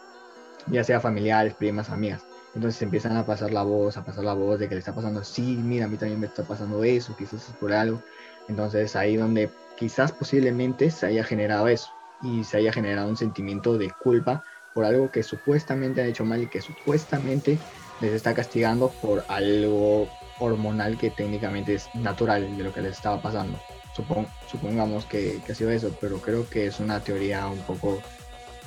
[0.67, 2.25] ya sea familiares, primas, amigas.
[2.53, 5.23] Entonces empiezan a pasar la voz, a pasar la voz de que le está pasando,
[5.23, 8.01] sí, mira, a mí también me está pasando eso, quizás es por algo.
[8.47, 11.89] Entonces ahí donde quizás posiblemente se haya generado eso
[12.21, 14.41] y se haya generado un sentimiento de culpa
[14.73, 17.59] por algo que supuestamente han hecho mal y que supuestamente
[17.99, 23.21] les está castigando por algo hormonal que técnicamente es natural de lo que les estaba
[23.21, 23.59] pasando.
[23.95, 28.01] Supon- supongamos que, ha sido eso, pero creo que es una teoría un poco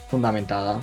[0.09, 0.81] fundamentada.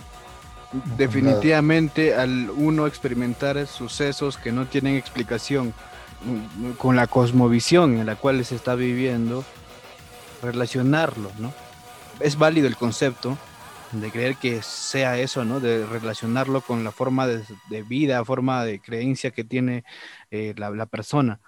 [0.97, 5.73] Definitivamente al uno experimentar sucesos que no tienen explicación
[6.23, 9.43] mm, con la cosmovisión en la cual se está viviendo,
[10.43, 11.53] relacionarlo, ¿no?
[12.19, 13.37] Es válido el concepto
[13.91, 15.59] de creer que sea eso, ¿no?
[15.59, 17.43] De relacionarlo con la forma de,
[17.83, 19.85] vida, forma de creencia que tiene
[20.29, 21.39] eh, la persona.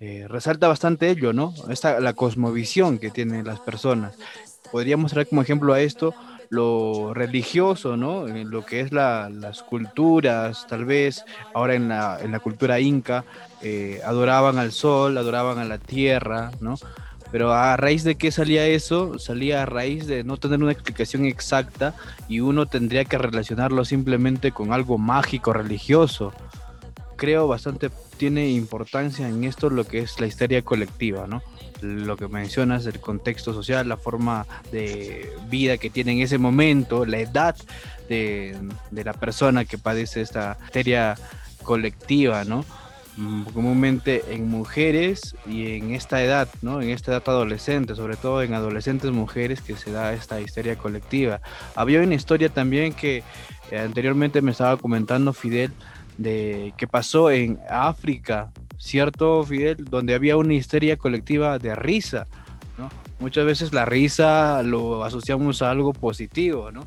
[0.00, 1.52] Eh, resalta bastante ello, ¿no?
[1.68, 4.16] Esta, la cosmovisión que tienen las personas.
[4.72, 6.14] Podríamos traer como ejemplo a esto
[6.48, 8.26] lo religioso, ¿no?
[8.26, 11.24] En lo que es la- las culturas, tal vez
[11.54, 13.24] ahora en la, en la cultura inca,
[13.62, 16.76] eh, adoraban al sol, adoraban a la tierra, ¿no?
[17.30, 21.26] Pero a raíz de qué salía eso, salía a raíz de no tener una explicación
[21.26, 21.94] exacta
[22.26, 26.32] y uno tendría que relacionarlo simplemente con algo mágico, religioso.
[27.20, 31.42] Creo bastante tiene importancia en esto lo que es la histeria colectiva, ¿no?
[31.82, 37.04] Lo que mencionas, el contexto social, la forma de vida que tiene en ese momento,
[37.04, 37.56] la edad
[38.08, 38.56] de,
[38.90, 41.14] de la persona que padece esta histeria
[41.62, 42.64] colectiva, ¿no?
[43.18, 46.80] Mm, comúnmente en mujeres y en esta edad, ¿no?
[46.80, 51.42] En esta edad adolescente, sobre todo en adolescentes mujeres que se da esta histeria colectiva.
[51.74, 53.22] Había una historia también que
[53.70, 55.70] eh, anteriormente me estaba comentando Fidel
[56.18, 59.84] de que pasó en África, ¿cierto Fidel?
[59.84, 62.26] Donde había una histeria colectiva de risa,
[62.78, 62.88] ¿no?
[63.18, 66.86] Muchas veces la risa lo asociamos a algo positivo, ¿no?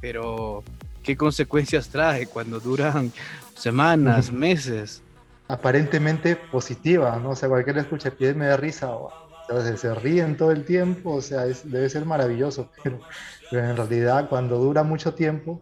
[0.00, 0.62] Pero
[1.02, 3.12] ¿qué consecuencias trae cuando duran
[3.54, 5.02] semanas, meses?
[5.46, 7.30] aparentemente positiva, ¿no?
[7.30, 9.12] O sea, cualquiera escucha pie me da risa, o,
[9.50, 12.98] o sea, se ríen todo el tiempo, o sea, es- debe ser maravilloso, pero,
[13.50, 15.60] pero en realidad cuando dura mucho tiempo,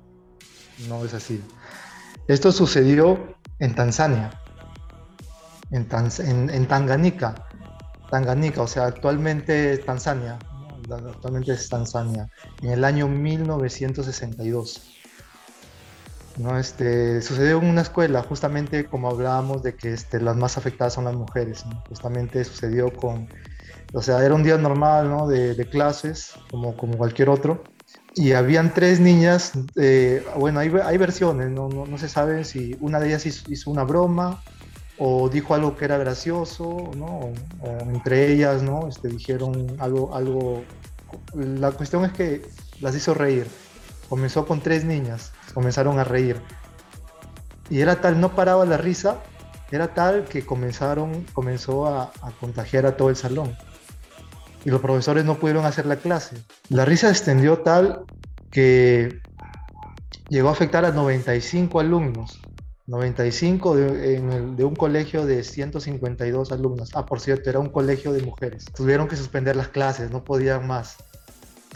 [0.88, 1.42] no es así.
[2.28, 4.30] Esto sucedió en Tanzania,
[5.70, 7.34] en, Tanz- en, Tanganica,
[8.10, 10.38] Tanganica, o sea, actualmente Tanzania,
[10.90, 12.28] actualmente es Tanzania,
[12.62, 14.98] en el año 1962.
[16.38, 16.58] ¿no?
[16.58, 21.04] Este, sucedió en una escuela, justamente como hablábamos de que este, las más afectadas son
[21.04, 23.28] las mujeres, justamente sucedió con,
[23.92, 25.26] o sea, era un día normal ¿no?
[25.28, 27.64] de, de clases, como, como cualquier otro,
[28.14, 31.68] y habían tres niñas, eh, bueno, hay, hay versiones, ¿no?
[31.68, 34.42] No, no se sabe si una de ellas hizo, una broma
[34.98, 37.32] o dijo algo que era gracioso, ¿no?
[37.60, 38.88] O entre ellas, ¿no?
[38.88, 40.62] Este, dijeron algo, algo,
[41.34, 42.42] la cuestión es que
[42.80, 43.46] las hizo reír.
[44.08, 46.36] Comenzó con tres niñas, comenzaron a reír.
[47.70, 49.22] Y era tal, no paraba la risa,
[49.70, 53.56] era tal que comenzaron, comenzó a, a contagiar a todo el salón.
[54.64, 56.36] Y los profesores no pudieron hacer la clase.
[56.68, 58.04] La risa se extendió tal
[58.50, 59.20] que
[60.28, 62.40] llegó a afectar a 95 alumnos.
[62.86, 66.90] 95 de, en de un colegio de 152 alumnos.
[66.94, 68.64] Ah, por cierto, era un colegio de mujeres.
[68.74, 70.96] Tuvieron que suspender las clases, no podían más.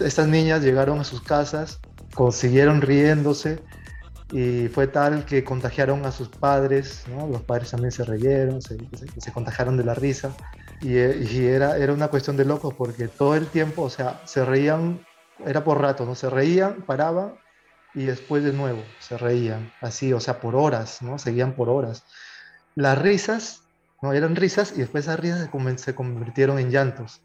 [0.01, 1.79] Estas niñas llegaron a sus casas,
[2.15, 3.61] consiguieron riéndose
[4.33, 7.05] y fue tal que contagiaron a sus padres.
[7.31, 10.35] Los padres también se reyeron, se, se- se contagiaron de la risa
[10.81, 14.21] y, eh, y era, era una cuestión de locos porque todo el tiempo, o sea,
[14.25, 15.05] se reían,
[15.45, 16.15] era por rato, ¿no?
[16.15, 17.35] Se reían, paraban
[17.95, 21.19] y después de nuevo se reían, así, o sea, por horas, ¿no?
[21.19, 22.05] Seguían por horas.
[22.75, 23.63] Las risas,
[24.03, 24.13] ¿no?
[24.13, 27.23] Eran risas y después esas risas se convirtieron en llantos.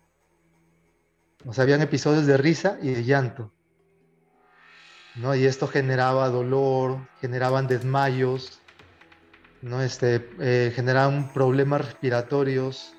[1.46, 3.52] O sea, habían episodios de risa y de llanto.
[5.16, 5.36] ¿no?
[5.36, 8.62] Y esto generaba dolor, generaban desmayos,
[9.62, 9.82] ¿no?
[9.82, 12.94] Este, eh, generaban problemas respiratorios,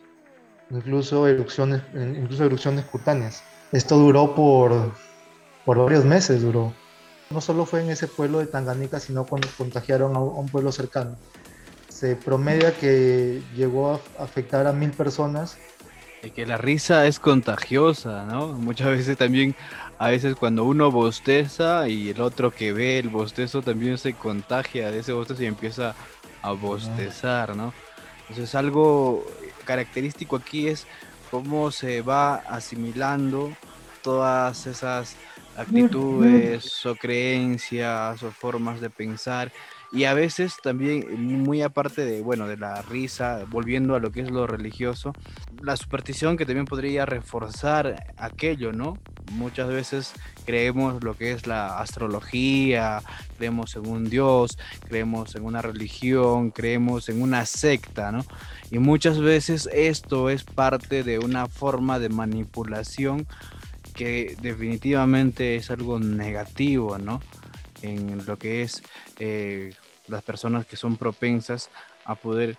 [0.72, 3.42] incluso erupciones, incluso erupciones cutáneas.
[3.72, 4.92] Esto duró por,
[5.64, 6.72] por varios meses, duró.
[7.30, 11.16] No solo fue en ese pueblo de Tanganica, sino cuando contagiaron a un, pueblo cercano.
[11.88, 15.56] se promedia que llegó a afectar a mil personas.
[16.22, 18.48] Y que la risa es contagiosa, ¿no?
[18.48, 19.56] Muchas veces también,
[19.98, 24.90] a veces cuando uno bosteza y el otro que ve el bostezo también se contagia
[24.90, 25.94] de ese bostezo y empieza
[26.42, 27.72] a bostezar, ¿no?
[28.28, 29.26] Entonces algo
[29.64, 30.86] característico aquí es
[31.30, 33.56] cómo se va asimilando
[34.02, 35.16] todas esas
[35.56, 39.52] actitudes o creencias o formas de pensar.
[39.92, 44.22] Y a veces también muy aparte de bueno de la risa volviendo a lo que
[44.22, 45.12] es lo religioso
[45.60, 48.96] la superstición que también podría reforzar aquello no
[49.30, 50.12] muchas veces
[50.44, 53.02] creemos lo que es la astrología
[53.36, 54.58] creemos en un dios
[54.88, 58.24] creemos en una religión creemos en una secta no
[58.70, 63.26] y muchas veces esto es parte de una forma de manipulación
[63.92, 67.20] que definitivamente es algo negativo, ¿no?
[67.82, 68.82] En lo que es
[69.18, 69.74] eh,
[70.08, 71.70] las personas que son propensas
[72.04, 72.56] a poder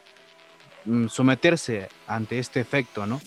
[0.85, 3.21] mm, someterse ante este efecto, ¿no?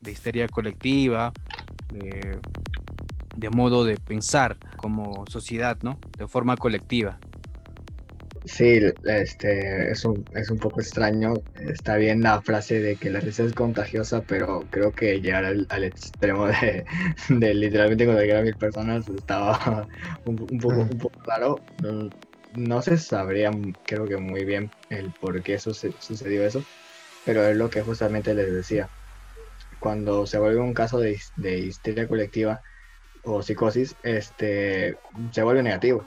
[0.00, 1.32] De histeria colectiva,
[1.90, 5.98] de, modo de pensar como sociedad, ¿no?
[6.18, 7.18] De forma colectiva.
[8.44, 11.34] Sí, este, es un, es un poco extraño.
[11.68, 15.84] Está bien la frase de que la risa es contagiosa, pero creo que llegar al,
[15.84, 16.84] extremo de,
[17.28, 19.86] de, literalmente contagiar a mil personas estaba
[20.24, 21.60] un, poco, un poco raro.
[21.80, 22.08] No,
[22.54, 23.50] no, se sabría,
[23.84, 26.62] creo que muy bien el por qué sucedió eso,
[27.26, 28.88] pero es lo que justamente les decía.
[29.80, 32.60] Cuando se vuelve un caso de, de histeria colectiva
[33.24, 34.96] o psicosis, este,
[35.32, 36.04] se vuelve negativo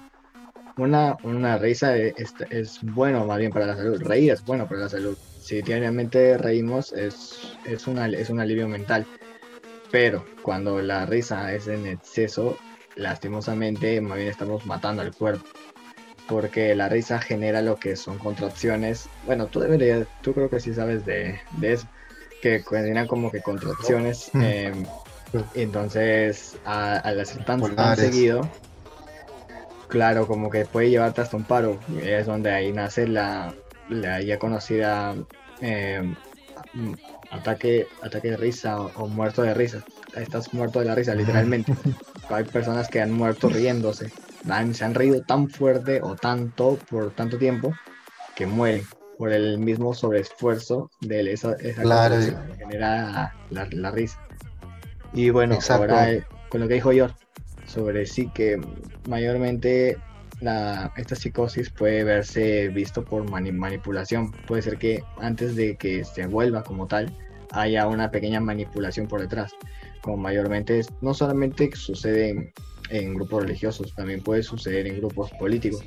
[0.78, 4.02] una, una risa es, es, bueno más bien para la salud.
[4.02, 5.18] Reír es bueno para la salud.
[5.40, 9.06] Si diariamente reímos es, es, una, es un alivio mental.
[9.92, 12.58] Pero cuando la risa es en exceso,
[12.96, 15.46] lastimosamente más bien estamos matando al cuerpo.
[16.28, 19.08] Porque la risa genera lo que son contracciones.
[19.26, 21.88] Bueno, tú deberías, tú creo que sí sabes de, de eso.
[22.44, 24.30] Que generan como que contracciones.
[24.36, 24.74] Eh,
[25.56, 28.42] entonces, al hacer tan, tan seguido,
[29.88, 31.80] Claro, como que puede llevarte hasta un paro.
[32.02, 33.54] Es donde ahí nace la,
[33.88, 35.16] la ya conocida
[35.62, 36.14] eh,
[37.32, 39.82] ataque, ataque de risa o, muerto de risa.
[40.14, 41.74] Estás muerto de la risa, literalmente.
[42.30, 44.12] Hay personas que han muerto riéndose.
[44.74, 47.74] se han reído tan fuerte o tanto por tanto tiempo
[48.36, 48.84] que mueren
[49.18, 52.16] por el mismo sobreesfuerzo de esa, esa claro.
[52.18, 54.20] que genera la, la, risa.
[55.14, 55.84] Y bueno, Exacto.
[55.84, 57.14] ahora eh, con lo que dijo Yor,
[57.66, 58.60] sobre sí que
[59.08, 59.98] mayormente
[60.42, 64.32] la, esta psicosis puede verse visto por manipulación.
[64.48, 67.16] Puede ser que antes de que se vuelva como tal,
[67.52, 69.54] haya una pequeña manipulación por detrás.
[70.02, 72.54] Como mayormente no solamente sucede en,
[72.90, 75.84] en grupos religiosos, también puede suceder en grupos políticos.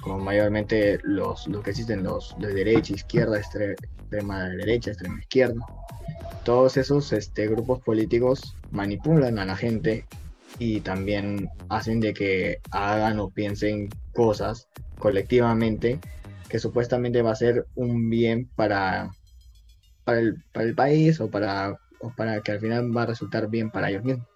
[0.00, 5.64] Como mayormente los, los que existen, los de derecha, izquierda, extrema derecha, extrema izquierda.
[6.44, 10.04] Todos esos este, grupos políticos manipulan a la gente
[10.58, 14.68] y también hacen de que hagan o piensen cosas
[14.98, 15.98] colectivamente
[16.48, 19.10] que supuestamente va a ser un bien para,
[20.04, 23.48] para, el, para el país o para, o para que al final va a resultar
[23.48, 24.28] bien para ellos mismos.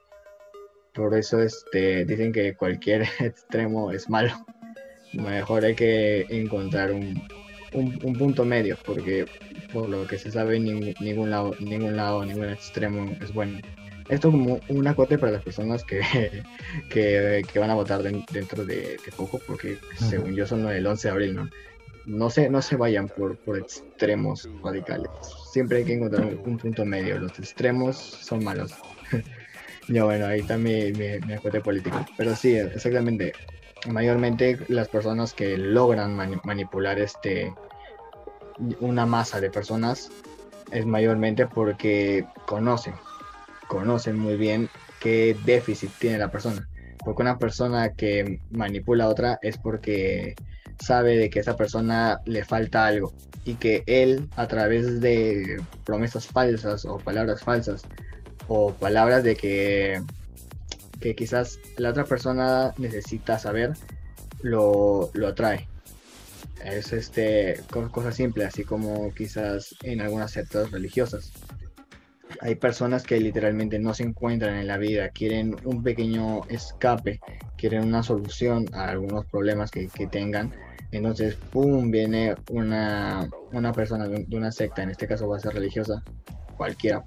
[0.95, 4.33] Por eso este, dicen que cualquier extremo es malo.
[5.13, 7.23] Mejor hay que encontrar un,
[7.73, 9.27] un, un punto medio, porque
[9.73, 13.59] por lo que se sabe, ningún, ningún, lado, ningún lado, ningún extremo es bueno
[14.09, 16.01] esto como un acote para las personas que,
[16.91, 20.87] que, que van a votar de, dentro de, de, poco, porque según yo son el
[20.87, 21.51] 11 de abril, ¿no?
[22.07, 25.11] No se, no se vayan por, por extremos radicales.
[25.53, 27.19] Siempre hay que encontrar un, un punto medio.
[27.19, 28.73] Los extremos son malos.
[29.89, 32.07] ya bueno, ahí está mi, mi, mi acote político.
[32.17, 33.35] Pero sí, exactamente.
[33.87, 37.55] Mayormente las personas que logran mani manipular este
[38.81, 40.11] una masa de personas
[40.73, 42.95] es mayormente porque conocen
[43.69, 44.69] conocen muy bien
[44.99, 46.69] qué déficit tiene la persona.
[47.05, 50.35] Porque una persona que manipula a otra es porque
[50.81, 53.13] sabe de que a esa persona le falta algo
[53.45, 57.83] y que él a través de promesas falsas o palabras falsas
[58.49, 60.03] o palabras de que,
[61.01, 63.73] que quizás la otra persona necesita saber,
[64.43, 65.69] lo, lo atrae.
[66.65, 71.33] Es este, cosa simple, así como quizás en algunas sectas religiosas
[72.41, 77.21] hay personas que literalmente no se encuentran en la vida, quieren un pequeño escape,
[77.57, 80.53] quieren una solución a algunos problemas que, que tengan.
[80.91, 85.55] Entonces, ¡pum!, viene una, una persona de, una secta, en este caso va a ser
[85.55, 86.03] religiosa,
[86.57, 87.05] cualquiera,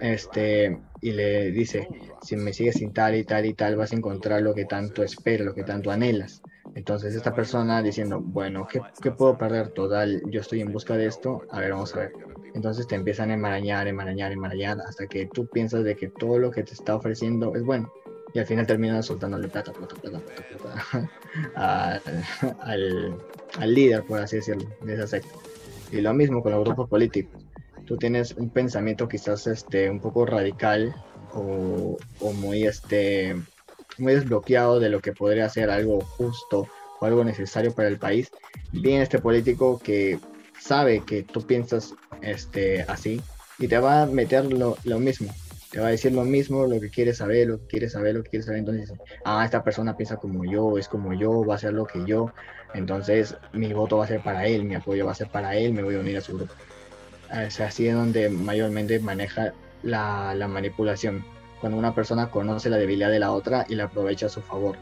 [0.00, 1.88] este, y le dice,
[2.22, 5.02] si me sigues sin tal y tal y tal, vas a encontrar lo que tanto
[5.02, 6.42] esperas, lo que tanto anhelas.
[6.76, 9.70] Entonces esta persona diciendo, bueno, ¿qué, ¿qué, puedo perder?
[9.70, 12.12] Total, yo estoy en busca de esto, a ver, vamos a ver.
[12.54, 16.52] Entonces te empiezan a enmarañar, enmarañar, enmarañar, hasta que tú piensas de que todo lo
[16.52, 17.92] que te está ofreciendo es bueno.
[18.32, 21.10] Y al final terminas soltándole plata, plata, plata, plata, plata
[22.62, 23.18] al,
[23.58, 25.34] al, líder, por así decirlo, de esa secta.
[25.90, 27.42] Y lo mismo con los grupos políticos.
[27.86, 30.94] Tú tienes un pensamiento quizás este, un poco radical
[31.32, 33.36] o, o muy, este,
[33.98, 36.68] muy desbloqueado de lo que podría ser algo justo
[37.00, 38.30] o algo necesario para el país.
[38.72, 40.18] Viene este político que
[40.60, 43.20] sabe que tú piensas este, así
[43.58, 45.32] y te va a meter lo, lo mismo
[45.72, 48.22] te va a decir lo mismo, lo que quieres saber, lo que quieres saber, lo
[48.22, 48.58] que quieres saber.
[48.58, 48.92] Entonces,
[49.24, 52.30] ah, esta persona piensa como yo, es como yo, va a hacer lo que yo.
[52.74, 55.72] Entonces, mi voto va a ser para él, mi apoyo va a ser para él,
[55.72, 56.52] me voy a unir a su grupo.
[57.32, 59.52] Es así donde mayormente maneja
[59.82, 61.24] la, la manipulación.
[61.60, 64.76] Cuando una persona conoce la debilidad de la otra y la aprovecha a su favor.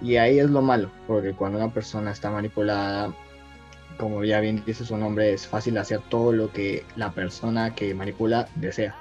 [0.00, 3.14] Y ahí es lo malo, porque cuando una persona está manipulada,
[3.98, 7.94] como ya bien dice su nombre, es fácil hacer todo lo que la persona que
[7.94, 8.94] manipula desea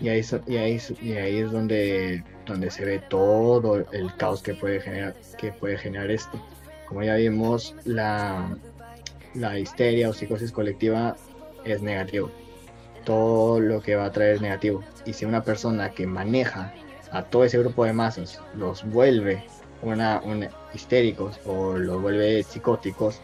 [0.00, 4.54] y ahí, y ahí, y ahí es donde, donde se ve todo el caos que
[4.54, 6.40] puede generar, que puede generar esto.
[6.86, 8.56] Como ya vimos, la,
[9.34, 11.16] la histeria o psicosis colectiva
[11.66, 12.30] es negativo.
[13.04, 14.82] Todo lo que va a traer es negativo.
[15.04, 16.72] Y si una persona que maneja
[17.12, 19.44] a todo ese grupo de masas los vuelve
[19.82, 20.20] una,
[20.74, 23.20] histéricos o los vuelve psicóticos,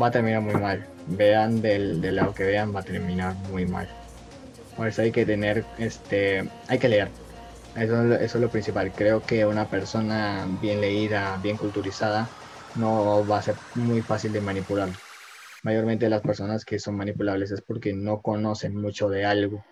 [0.00, 0.86] va a terminar muy mal.
[1.06, 3.88] Vean del, del lado que vean, va a terminar muy mal.
[4.76, 7.08] Por eso hay que tener, este, hay que leer.
[7.76, 8.92] Eso, eso es lo principal.
[8.92, 12.28] Creo que una persona bien leída, bien culturizada,
[12.76, 14.88] no va a ser muy fácil de manipular.
[15.62, 19.64] Mayormente las personas que son manipulables es porque no conocen mucho de algo.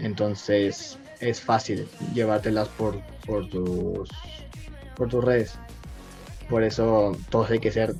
[0.00, 4.08] Entonces es fácil llevártelas por, por, tus,
[4.96, 5.58] por tus redes.
[6.48, 7.94] Por eso todos hay que ser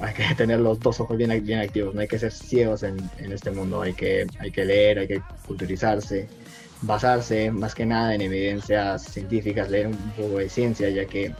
[0.00, 2.96] hay que tener los dos ojos bien, bien activos, no hay que ser ciegos en,
[3.18, 6.28] en, este mundo, hay que, hay que leer, hay que culturizarse,
[6.82, 11.34] basarse más que nada en evidencias científicas, leer un poco de ciencia, ya que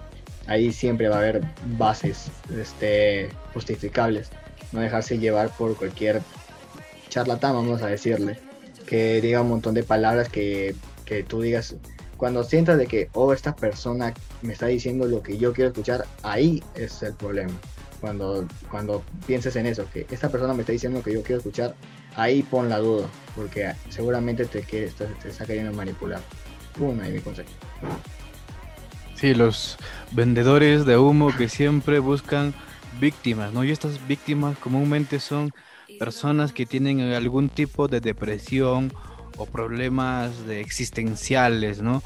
[0.46, 1.42] ahí siempre va a haber
[1.78, 4.30] bases este, justificables,
[4.72, 6.22] no dejarse llevar por cualquier
[7.08, 8.38] charlatán, vamos a decirle,
[8.86, 11.76] que diga un montón de palabras que, que tú digas,
[12.16, 16.06] cuando sientas de que, oh, esta persona me está diciendo lo que yo quiero escuchar,
[16.22, 17.52] ahí es el problema
[18.00, 21.74] cuando, cuando pienses en eso, que esta persona me está diciendo que yo quiero escuchar,
[22.14, 26.20] ahí pon la duda, porque seguramente te, te, te está queriendo manipular.
[26.78, 27.48] Pum, ahí mi consejo.
[29.14, 29.78] Sí, los
[30.12, 32.54] vendedores de humo que siempre buscan
[32.98, 33.64] víctimas, ¿no?
[33.64, 35.52] Y estas víctimas comúnmente son
[35.98, 38.92] personas que tienen algún tipo de depresión
[39.38, 42.02] o problemas de existenciales, ¿no?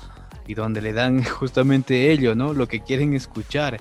[0.47, 2.53] Y donde le dan justamente ello, ¿no?
[2.53, 3.80] Lo que quieren escuchar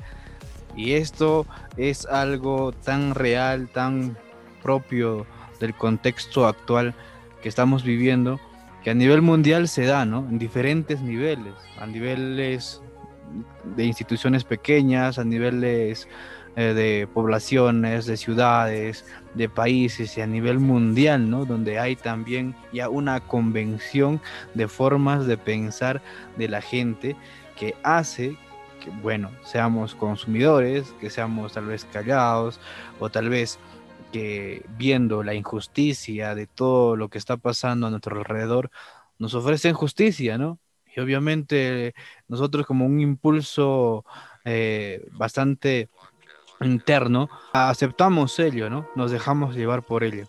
[0.75, 1.45] y esto
[1.77, 4.17] es algo tan real, tan
[4.63, 5.25] propio
[5.59, 6.95] del contexto actual
[7.41, 8.39] que estamos viviendo,
[8.83, 10.27] que a nivel mundial se da, ¿no?
[10.29, 12.81] En diferentes niveles, a niveles
[13.75, 16.07] de instituciones pequeñas, a niveles
[16.59, 21.45] eh, de poblaciones, de ciudades, de países y a nivel mundial, ¿no?
[21.45, 24.19] Donde hay también ya una convención
[24.55, 26.01] de formas de pensar
[26.37, 27.15] de la gente
[27.57, 28.35] que hace
[28.83, 32.59] que, bueno, seamos consumidores, que seamos tal vez callados
[32.99, 33.57] o tal vez
[34.11, 38.69] que viendo la injusticia de todo lo que está pasando a nuestro alrededor,
[39.17, 40.59] nos ofrecen justicia, ¿no?
[40.93, 41.93] Y obviamente
[42.27, 44.03] nosotros como un impulso
[44.43, 45.89] eh, bastante
[46.61, 48.87] interno, aceptamos ello, ¿no?
[48.95, 50.27] Nos dejamos llevar por ello.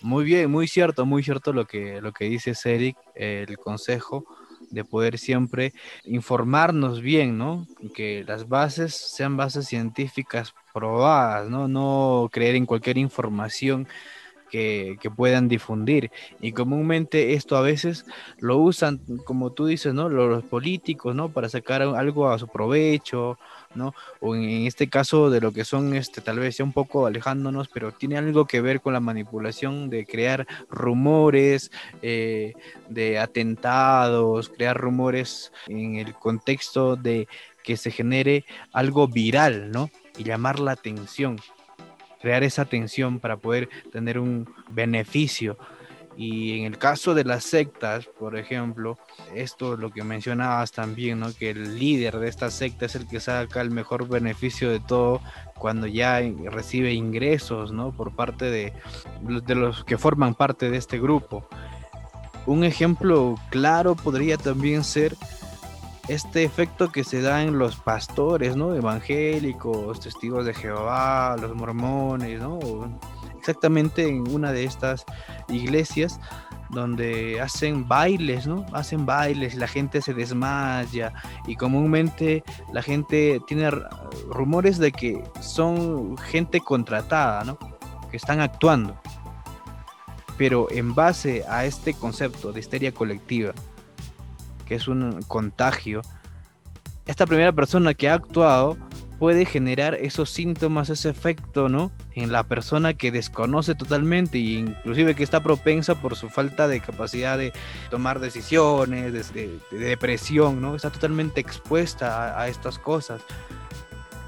[0.00, 4.24] Muy bien, muy cierto, muy cierto lo que, lo que dice Eric, el consejo
[4.70, 5.72] de poder siempre
[6.04, 7.66] informarnos bien, ¿no?
[7.94, 11.68] Que las bases sean bases científicas probadas, ¿no?
[11.68, 13.88] No creer en cualquier información
[14.50, 16.10] que, puedan difundir.
[16.40, 18.04] Y comúnmente esto a veces
[18.38, 20.08] lo usan, como tú dices, ¿no?
[20.08, 21.30] Los políticos, ¿no?
[21.30, 23.38] Para sacar algo a su provecho,
[23.74, 23.94] ¿no?
[24.20, 27.68] O en este caso de lo que son, este, tal vez ya un poco alejándonos,
[27.68, 31.70] pero tiene algo que ver con la manipulación de crear rumores,
[32.02, 32.54] eh,
[32.88, 37.28] de atentados, crear rumores en el contexto de
[37.62, 39.90] que se genere algo viral, ¿no?
[40.16, 41.38] Y llamar la atención,
[42.20, 45.56] crear esa atención para poder tener un beneficio
[46.18, 48.98] y en el caso de las sectas, por ejemplo,
[49.36, 51.32] esto lo que mencionabas también, ¿no?
[51.32, 55.20] Que el líder de esta secta es el que saca el mejor beneficio de todo
[55.56, 57.92] cuando ya recibe ingresos, ¿no?
[57.92, 58.72] Por parte de,
[59.22, 61.46] de los que forman parte de este grupo.
[62.46, 65.14] Un ejemplo claro podría también ser
[66.08, 68.74] este efecto que se da en los pastores, ¿no?
[68.74, 72.58] Evangélicos, testigos de Jehová, los mormones, ¿no?
[73.38, 75.04] Exactamente en una de estas
[75.48, 76.18] iglesias
[76.70, 78.64] donde hacen bailes, ¿no?
[78.72, 81.12] Hacen bailes, la gente se desmaya
[81.46, 82.42] y comúnmente
[82.72, 83.70] la gente tiene
[84.28, 87.58] rumores de que son gente contratada, ¿no?
[88.10, 88.98] Que están actuando.
[90.36, 93.52] Pero en base a este concepto de histeria colectiva,
[94.68, 96.02] que es un contagio,
[97.06, 98.76] esta primera persona que ha actuado
[99.18, 101.90] puede generar esos síntomas, ese efecto, ¿no?
[102.14, 106.80] En la persona que desconoce totalmente e inclusive que está propensa por su falta de
[106.80, 107.52] capacidad de
[107.90, 110.76] tomar decisiones, de, depresión, ¿no?
[110.76, 113.22] Está totalmente expuesta a, estas cosas.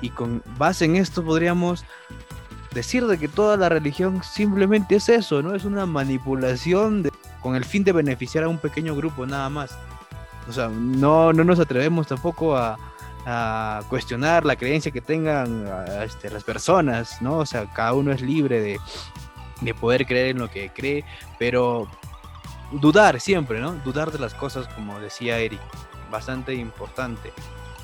[0.00, 1.84] Y con base en esto podríamos
[2.74, 5.54] decir de que toda la religión simplemente es eso, ¿no?
[5.54, 7.12] Es una manipulación de,
[7.42, 9.76] con el fin de beneficiar a un pequeño grupo nada más.
[10.50, 12.78] O sea, no, no nos atrevemos tampoco a,
[13.88, 15.68] cuestionar la creencia que tengan
[16.02, 17.38] este, las personas, ¿no?
[17.38, 18.80] O sea, cada uno es libre de,
[19.60, 21.04] de, poder creer en lo que cree,
[21.38, 21.86] pero
[22.72, 23.72] dudar siempre, ¿no?
[23.84, 25.60] Dudar de las cosas, como decía Eric,
[26.10, 27.32] bastante importante.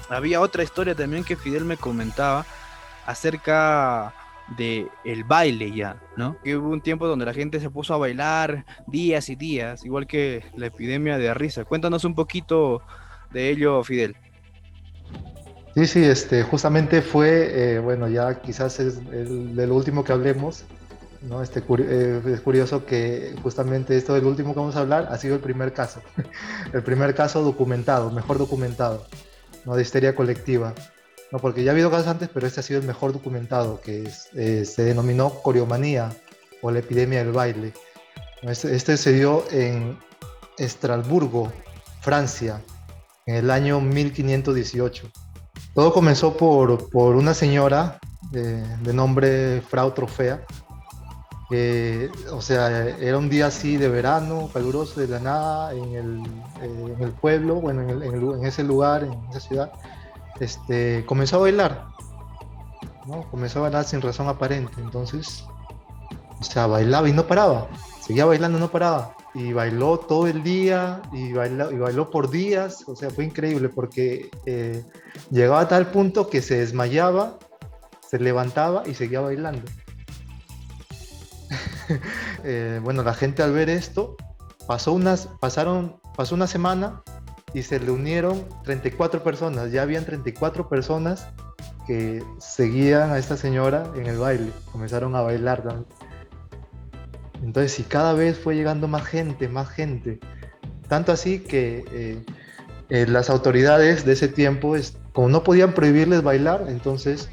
[0.08, 2.44] Había otra historia también que Fidel me comentaba
[3.06, 4.12] acerca
[4.56, 6.36] de el baile ya, ¿no?
[6.42, 10.06] Que hubo un tiempo donde la gente se puso a bailar días y días, igual
[10.06, 11.64] que la epidemia de risa.
[11.64, 12.82] Cuéntanos un poquito
[13.32, 14.16] de ello, Fidel.
[15.74, 20.12] Sí, sí, este, justamente fue, eh, bueno, ya quizás es el, de lo último que
[20.12, 20.64] hablemos,
[21.20, 21.42] ¿no?
[21.42, 25.34] Este, eh, es curioso que justamente esto del último que vamos a hablar ha sido
[25.34, 26.00] el primer caso,
[26.72, 29.06] el primer caso documentado, mejor documentado,
[29.66, 29.76] ¿no?
[29.76, 30.72] De histeria colectiva,
[31.32, 31.38] ¿no?
[31.38, 34.28] Porque ya ha habido casos antes, pero este ha sido el mejor documentado, que es,
[34.34, 36.14] eh, se denominó coriomanía
[36.62, 37.72] o la epidemia del baile.
[38.42, 39.98] Este, este se dio en
[40.58, 41.52] Estrasburgo,
[42.00, 42.62] Francia,
[43.26, 45.10] en el año 1518.
[45.74, 47.98] Todo comenzó por, por una señora
[48.30, 50.44] de, de, nombre Frau Trofea.
[51.50, 56.22] que o sea, era un día así de verano, caluroso de la nada, en el,
[56.62, 59.72] eh, en el pueblo, bueno, en, el, en, el, en, ese lugar, en esa ciudad.
[60.40, 61.86] Este, comenzó a bailar,
[63.06, 63.22] ¿no?
[63.30, 64.80] Comenzó a bailar sin razón aparente.
[64.80, 65.44] Entonces,
[66.40, 67.68] o sea, bailaba y no paraba.
[68.00, 72.84] Seguía bailando, no paraba y bailó todo el día y bailó, y bailó por días,
[72.86, 74.82] o sea, fue increíble porque eh,
[75.30, 77.38] llegaba a tal punto que se desmayaba,
[78.08, 79.60] se levantaba y seguía bailando.
[82.44, 84.16] eh, bueno, la gente al ver esto,
[84.66, 87.02] pasó, unas, pasaron, pasó una semana
[87.56, 91.26] y se le unieron 34 personas, ya habían 34 personas
[91.86, 95.64] que seguían a esta señora en el baile, comenzaron a bailar.
[97.42, 100.20] Entonces, y cada vez fue llegando más gente, más gente.
[100.86, 102.22] Tanto así que eh,
[102.90, 104.74] eh, las autoridades de ese tiempo,
[105.14, 107.30] como no podían prohibirles bailar, entonces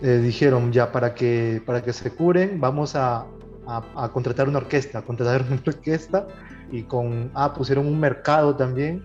[0.00, 3.26] eh, dijeron, ya para que, para que se curen, vamos a,
[3.66, 6.28] a, contratar una orquesta, contratar una orquesta
[6.70, 9.04] y con, ah, pusieron un mercado también,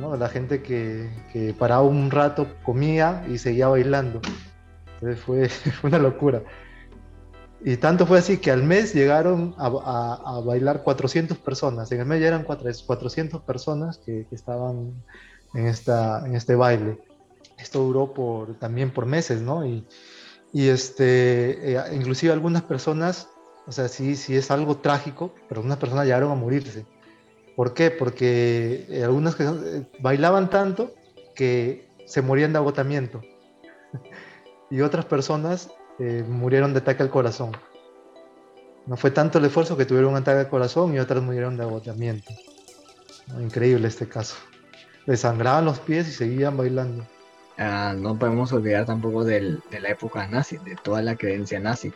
[0.00, 0.16] ¿no?
[0.16, 4.20] La gente que, que paraba un rato, comía y seguía bailando.
[4.94, 5.48] Entonces fue,
[5.80, 6.42] fue una locura.
[7.64, 11.92] Y tanto fue así que al mes llegaron a, a, a, bailar 400 personas.
[11.92, 14.92] En el mes ya eran 400 personas que, que estaban
[15.54, 16.98] en, esta, en este baile.
[17.58, 19.64] Esto duró por, también por meses, ¿no?
[19.64, 19.86] Y,
[20.52, 23.28] y este, eh, inclusive algunas personas,
[23.66, 26.84] o sea, sí, sí es algo trágico, pero algunas personas llegaron a morirse.
[27.56, 27.90] ¿Por qué?
[27.90, 30.94] Porque eh, algunas eh, bailaban tanto
[31.34, 33.20] que se morían de agotamiento.
[34.70, 37.52] y otras personas eh, murieron de ataque al corazón.
[38.86, 41.62] No fue tanto el esfuerzo que tuvieron un ataque al corazón y otras murieron de
[41.62, 42.32] agotamiento.
[43.40, 44.36] Increíble este caso.
[45.06, 47.06] Le sangraban los pies y seguían bailando.
[47.58, 51.92] Uh, no podemos olvidar tampoco del, de la época nazi, de toda la creencia nazi.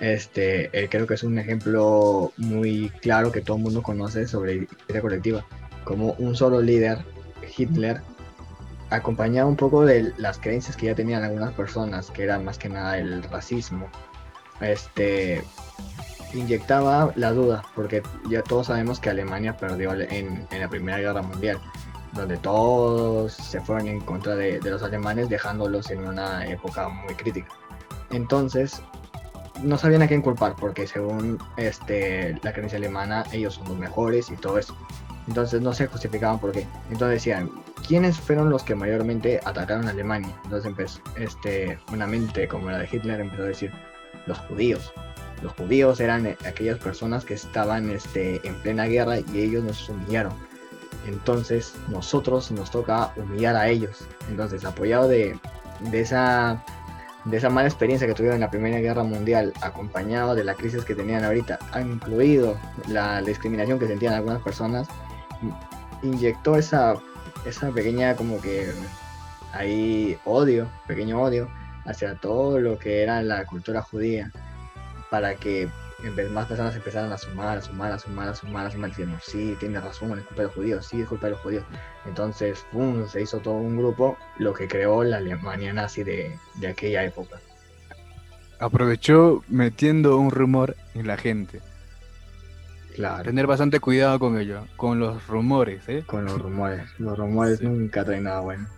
[0.00, 4.66] Este, eh, creo que es un ejemplo muy claro que todo el mundo conoce sobre
[4.88, 5.46] la colectiva.
[5.84, 6.98] Como un solo líder,
[7.56, 8.00] Hitler,
[8.90, 12.68] acompañaba un poco de las creencias que ya tenían algunas personas, que eran más que
[12.68, 13.88] nada el racismo.
[14.60, 15.42] Este
[16.32, 21.22] inyectaba la duda, porque ya todos sabemos que Alemania perdió en, en la Primera Guerra
[21.22, 21.60] Mundial,
[22.12, 27.14] donde todos se fueron en contra de, de, los alemanes, dejándolos en una época muy
[27.14, 27.48] crítica.
[28.10, 28.82] Entonces,
[29.64, 34.30] no sabían a quién culpar, porque según este, la creencia alemana, ellos son los mejores
[34.30, 34.76] y todo eso.
[35.26, 36.66] Entonces no se justificaban por qué.
[36.90, 37.50] Entonces decían,
[37.86, 40.34] ¿quiénes fueron los que mayormente atacaron a Alemania?
[40.44, 43.72] Entonces empezó, este, una mente como la de Hitler empezó a decir,
[44.26, 44.92] los judíos.
[45.42, 50.32] Los judíos eran aquellas personas que estaban este, en plena guerra y ellos nos humillaron.
[51.06, 54.06] Entonces nosotros nos toca humillar a ellos.
[54.28, 55.38] Entonces apoyado de,
[55.90, 56.62] de esa
[57.24, 60.84] de esa mala experiencia que tuvieron en la Primera Guerra Mundial, acompañado de la crisis
[60.84, 62.56] que tenían ahorita, incluido
[62.88, 64.88] la discriminación que sentían algunas personas,
[66.02, 66.96] inyectó esa,
[67.46, 68.70] esa pequeña como que
[69.52, 71.48] ahí odio, pequeño odio
[71.86, 74.30] hacia todo lo que era la cultura judía,
[75.10, 75.68] para que
[76.30, 79.56] más personas empezaron a sumar, a sumar, a sumar, a sumar, a sumar, diciendo, sí,
[79.58, 81.64] tiene razón, es culpa de los judíos, sí, es culpa de los judíos.
[82.06, 86.68] Entonces, ¡pum!, se hizo todo un grupo, lo que creó la Alemania nazi de, de
[86.68, 87.40] aquella época.
[88.58, 91.60] Aprovechó metiendo un rumor en la gente.
[92.94, 93.24] Claro.
[93.24, 96.04] Tener bastante cuidado con ello, con los rumores, ¿eh?
[96.06, 96.88] Con los rumores.
[96.98, 98.68] Los rumores nunca traen nada bueno.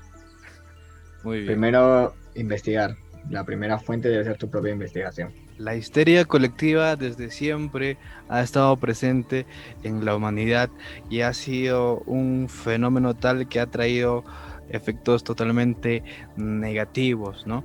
[1.23, 1.49] Muy bien.
[1.49, 2.97] Primero, investigar.
[3.29, 5.46] La primera fuente debe ser tu propia investigación.
[5.59, 7.97] La histeria colectiva desde siempre
[8.29, 9.47] ha estado presente
[9.85, 10.69] en la humanidad
[11.09, 14.23] y ha sido un fenómeno tal que ha traído
[14.69, 16.03] efectos totalmente
[16.37, 17.65] negativos, ¿no?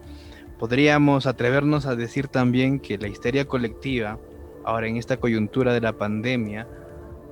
[0.58, 4.20] Podríamos atrevernos a decir también que la histeria colectiva,
[4.64, 6.68] ahora en esta coyuntura de la pandemia,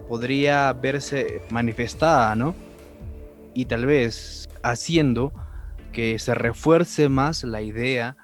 [0.09, 2.53] podría verse manifestada, ¿no?
[3.53, 5.31] Y tal vez haciendo
[5.93, 8.17] que se refuerce más la idea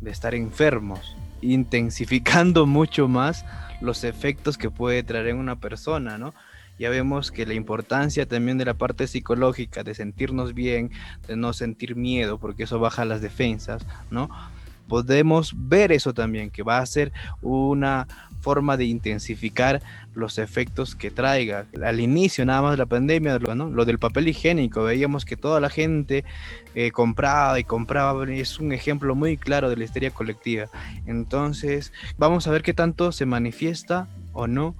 [0.00, 3.44] de estar enfermos, intensificando mucho más
[3.80, 6.34] los efectos que puede traer en una persona, ¿no?
[6.78, 10.90] Ya vemos que la importancia también de la parte psicológica, de sentirnos bien,
[11.28, 14.30] de no sentir miedo, porque eso baja las defensas, ¿no?
[14.90, 17.12] Podemos ver eso también, que va a ser
[17.42, 18.08] una
[18.40, 19.80] forma de intensificar
[20.14, 21.66] los efectos que traiga.
[21.80, 23.70] Al inicio nada más de la pandemia, ¿no?
[23.70, 26.24] lo del papel higiénico, veíamos que toda la gente
[26.74, 30.66] eh, compraba y compraba, es un ejemplo muy claro de la histeria colectiva.
[31.06, 34.74] Entonces, vamos a ver qué tanto se manifiesta o no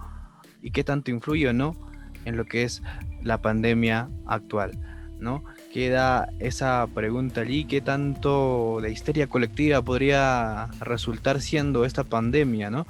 [0.60, 1.76] y qué tanto influye o no
[2.24, 2.82] en lo que es
[3.22, 4.72] la pandemia actual,
[5.20, 5.44] ¿no?
[5.72, 12.86] Queda esa pregunta allí, ¿qué tanto de histeria colectiva podría resultar siendo esta pandemia, ¿no?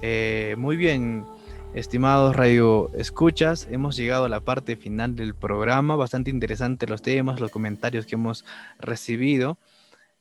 [0.00, 1.26] Eh, muy bien,
[1.74, 7.38] estimados radio escuchas, hemos llegado a la parte final del programa, bastante interesante los temas,
[7.38, 8.46] los comentarios que hemos
[8.78, 9.58] recibido.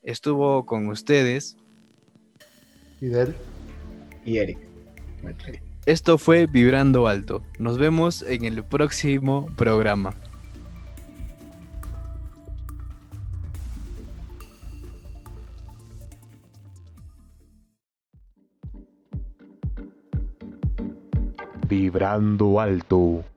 [0.04, 1.56] Estuvo con ustedes
[3.00, 3.36] Fidel
[4.26, 4.58] y Eric.
[5.86, 7.44] Esto fue Vibrando Alto.
[7.58, 10.14] Nos vemos en el próximo programa.
[21.68, 23.35] Vibrando alto.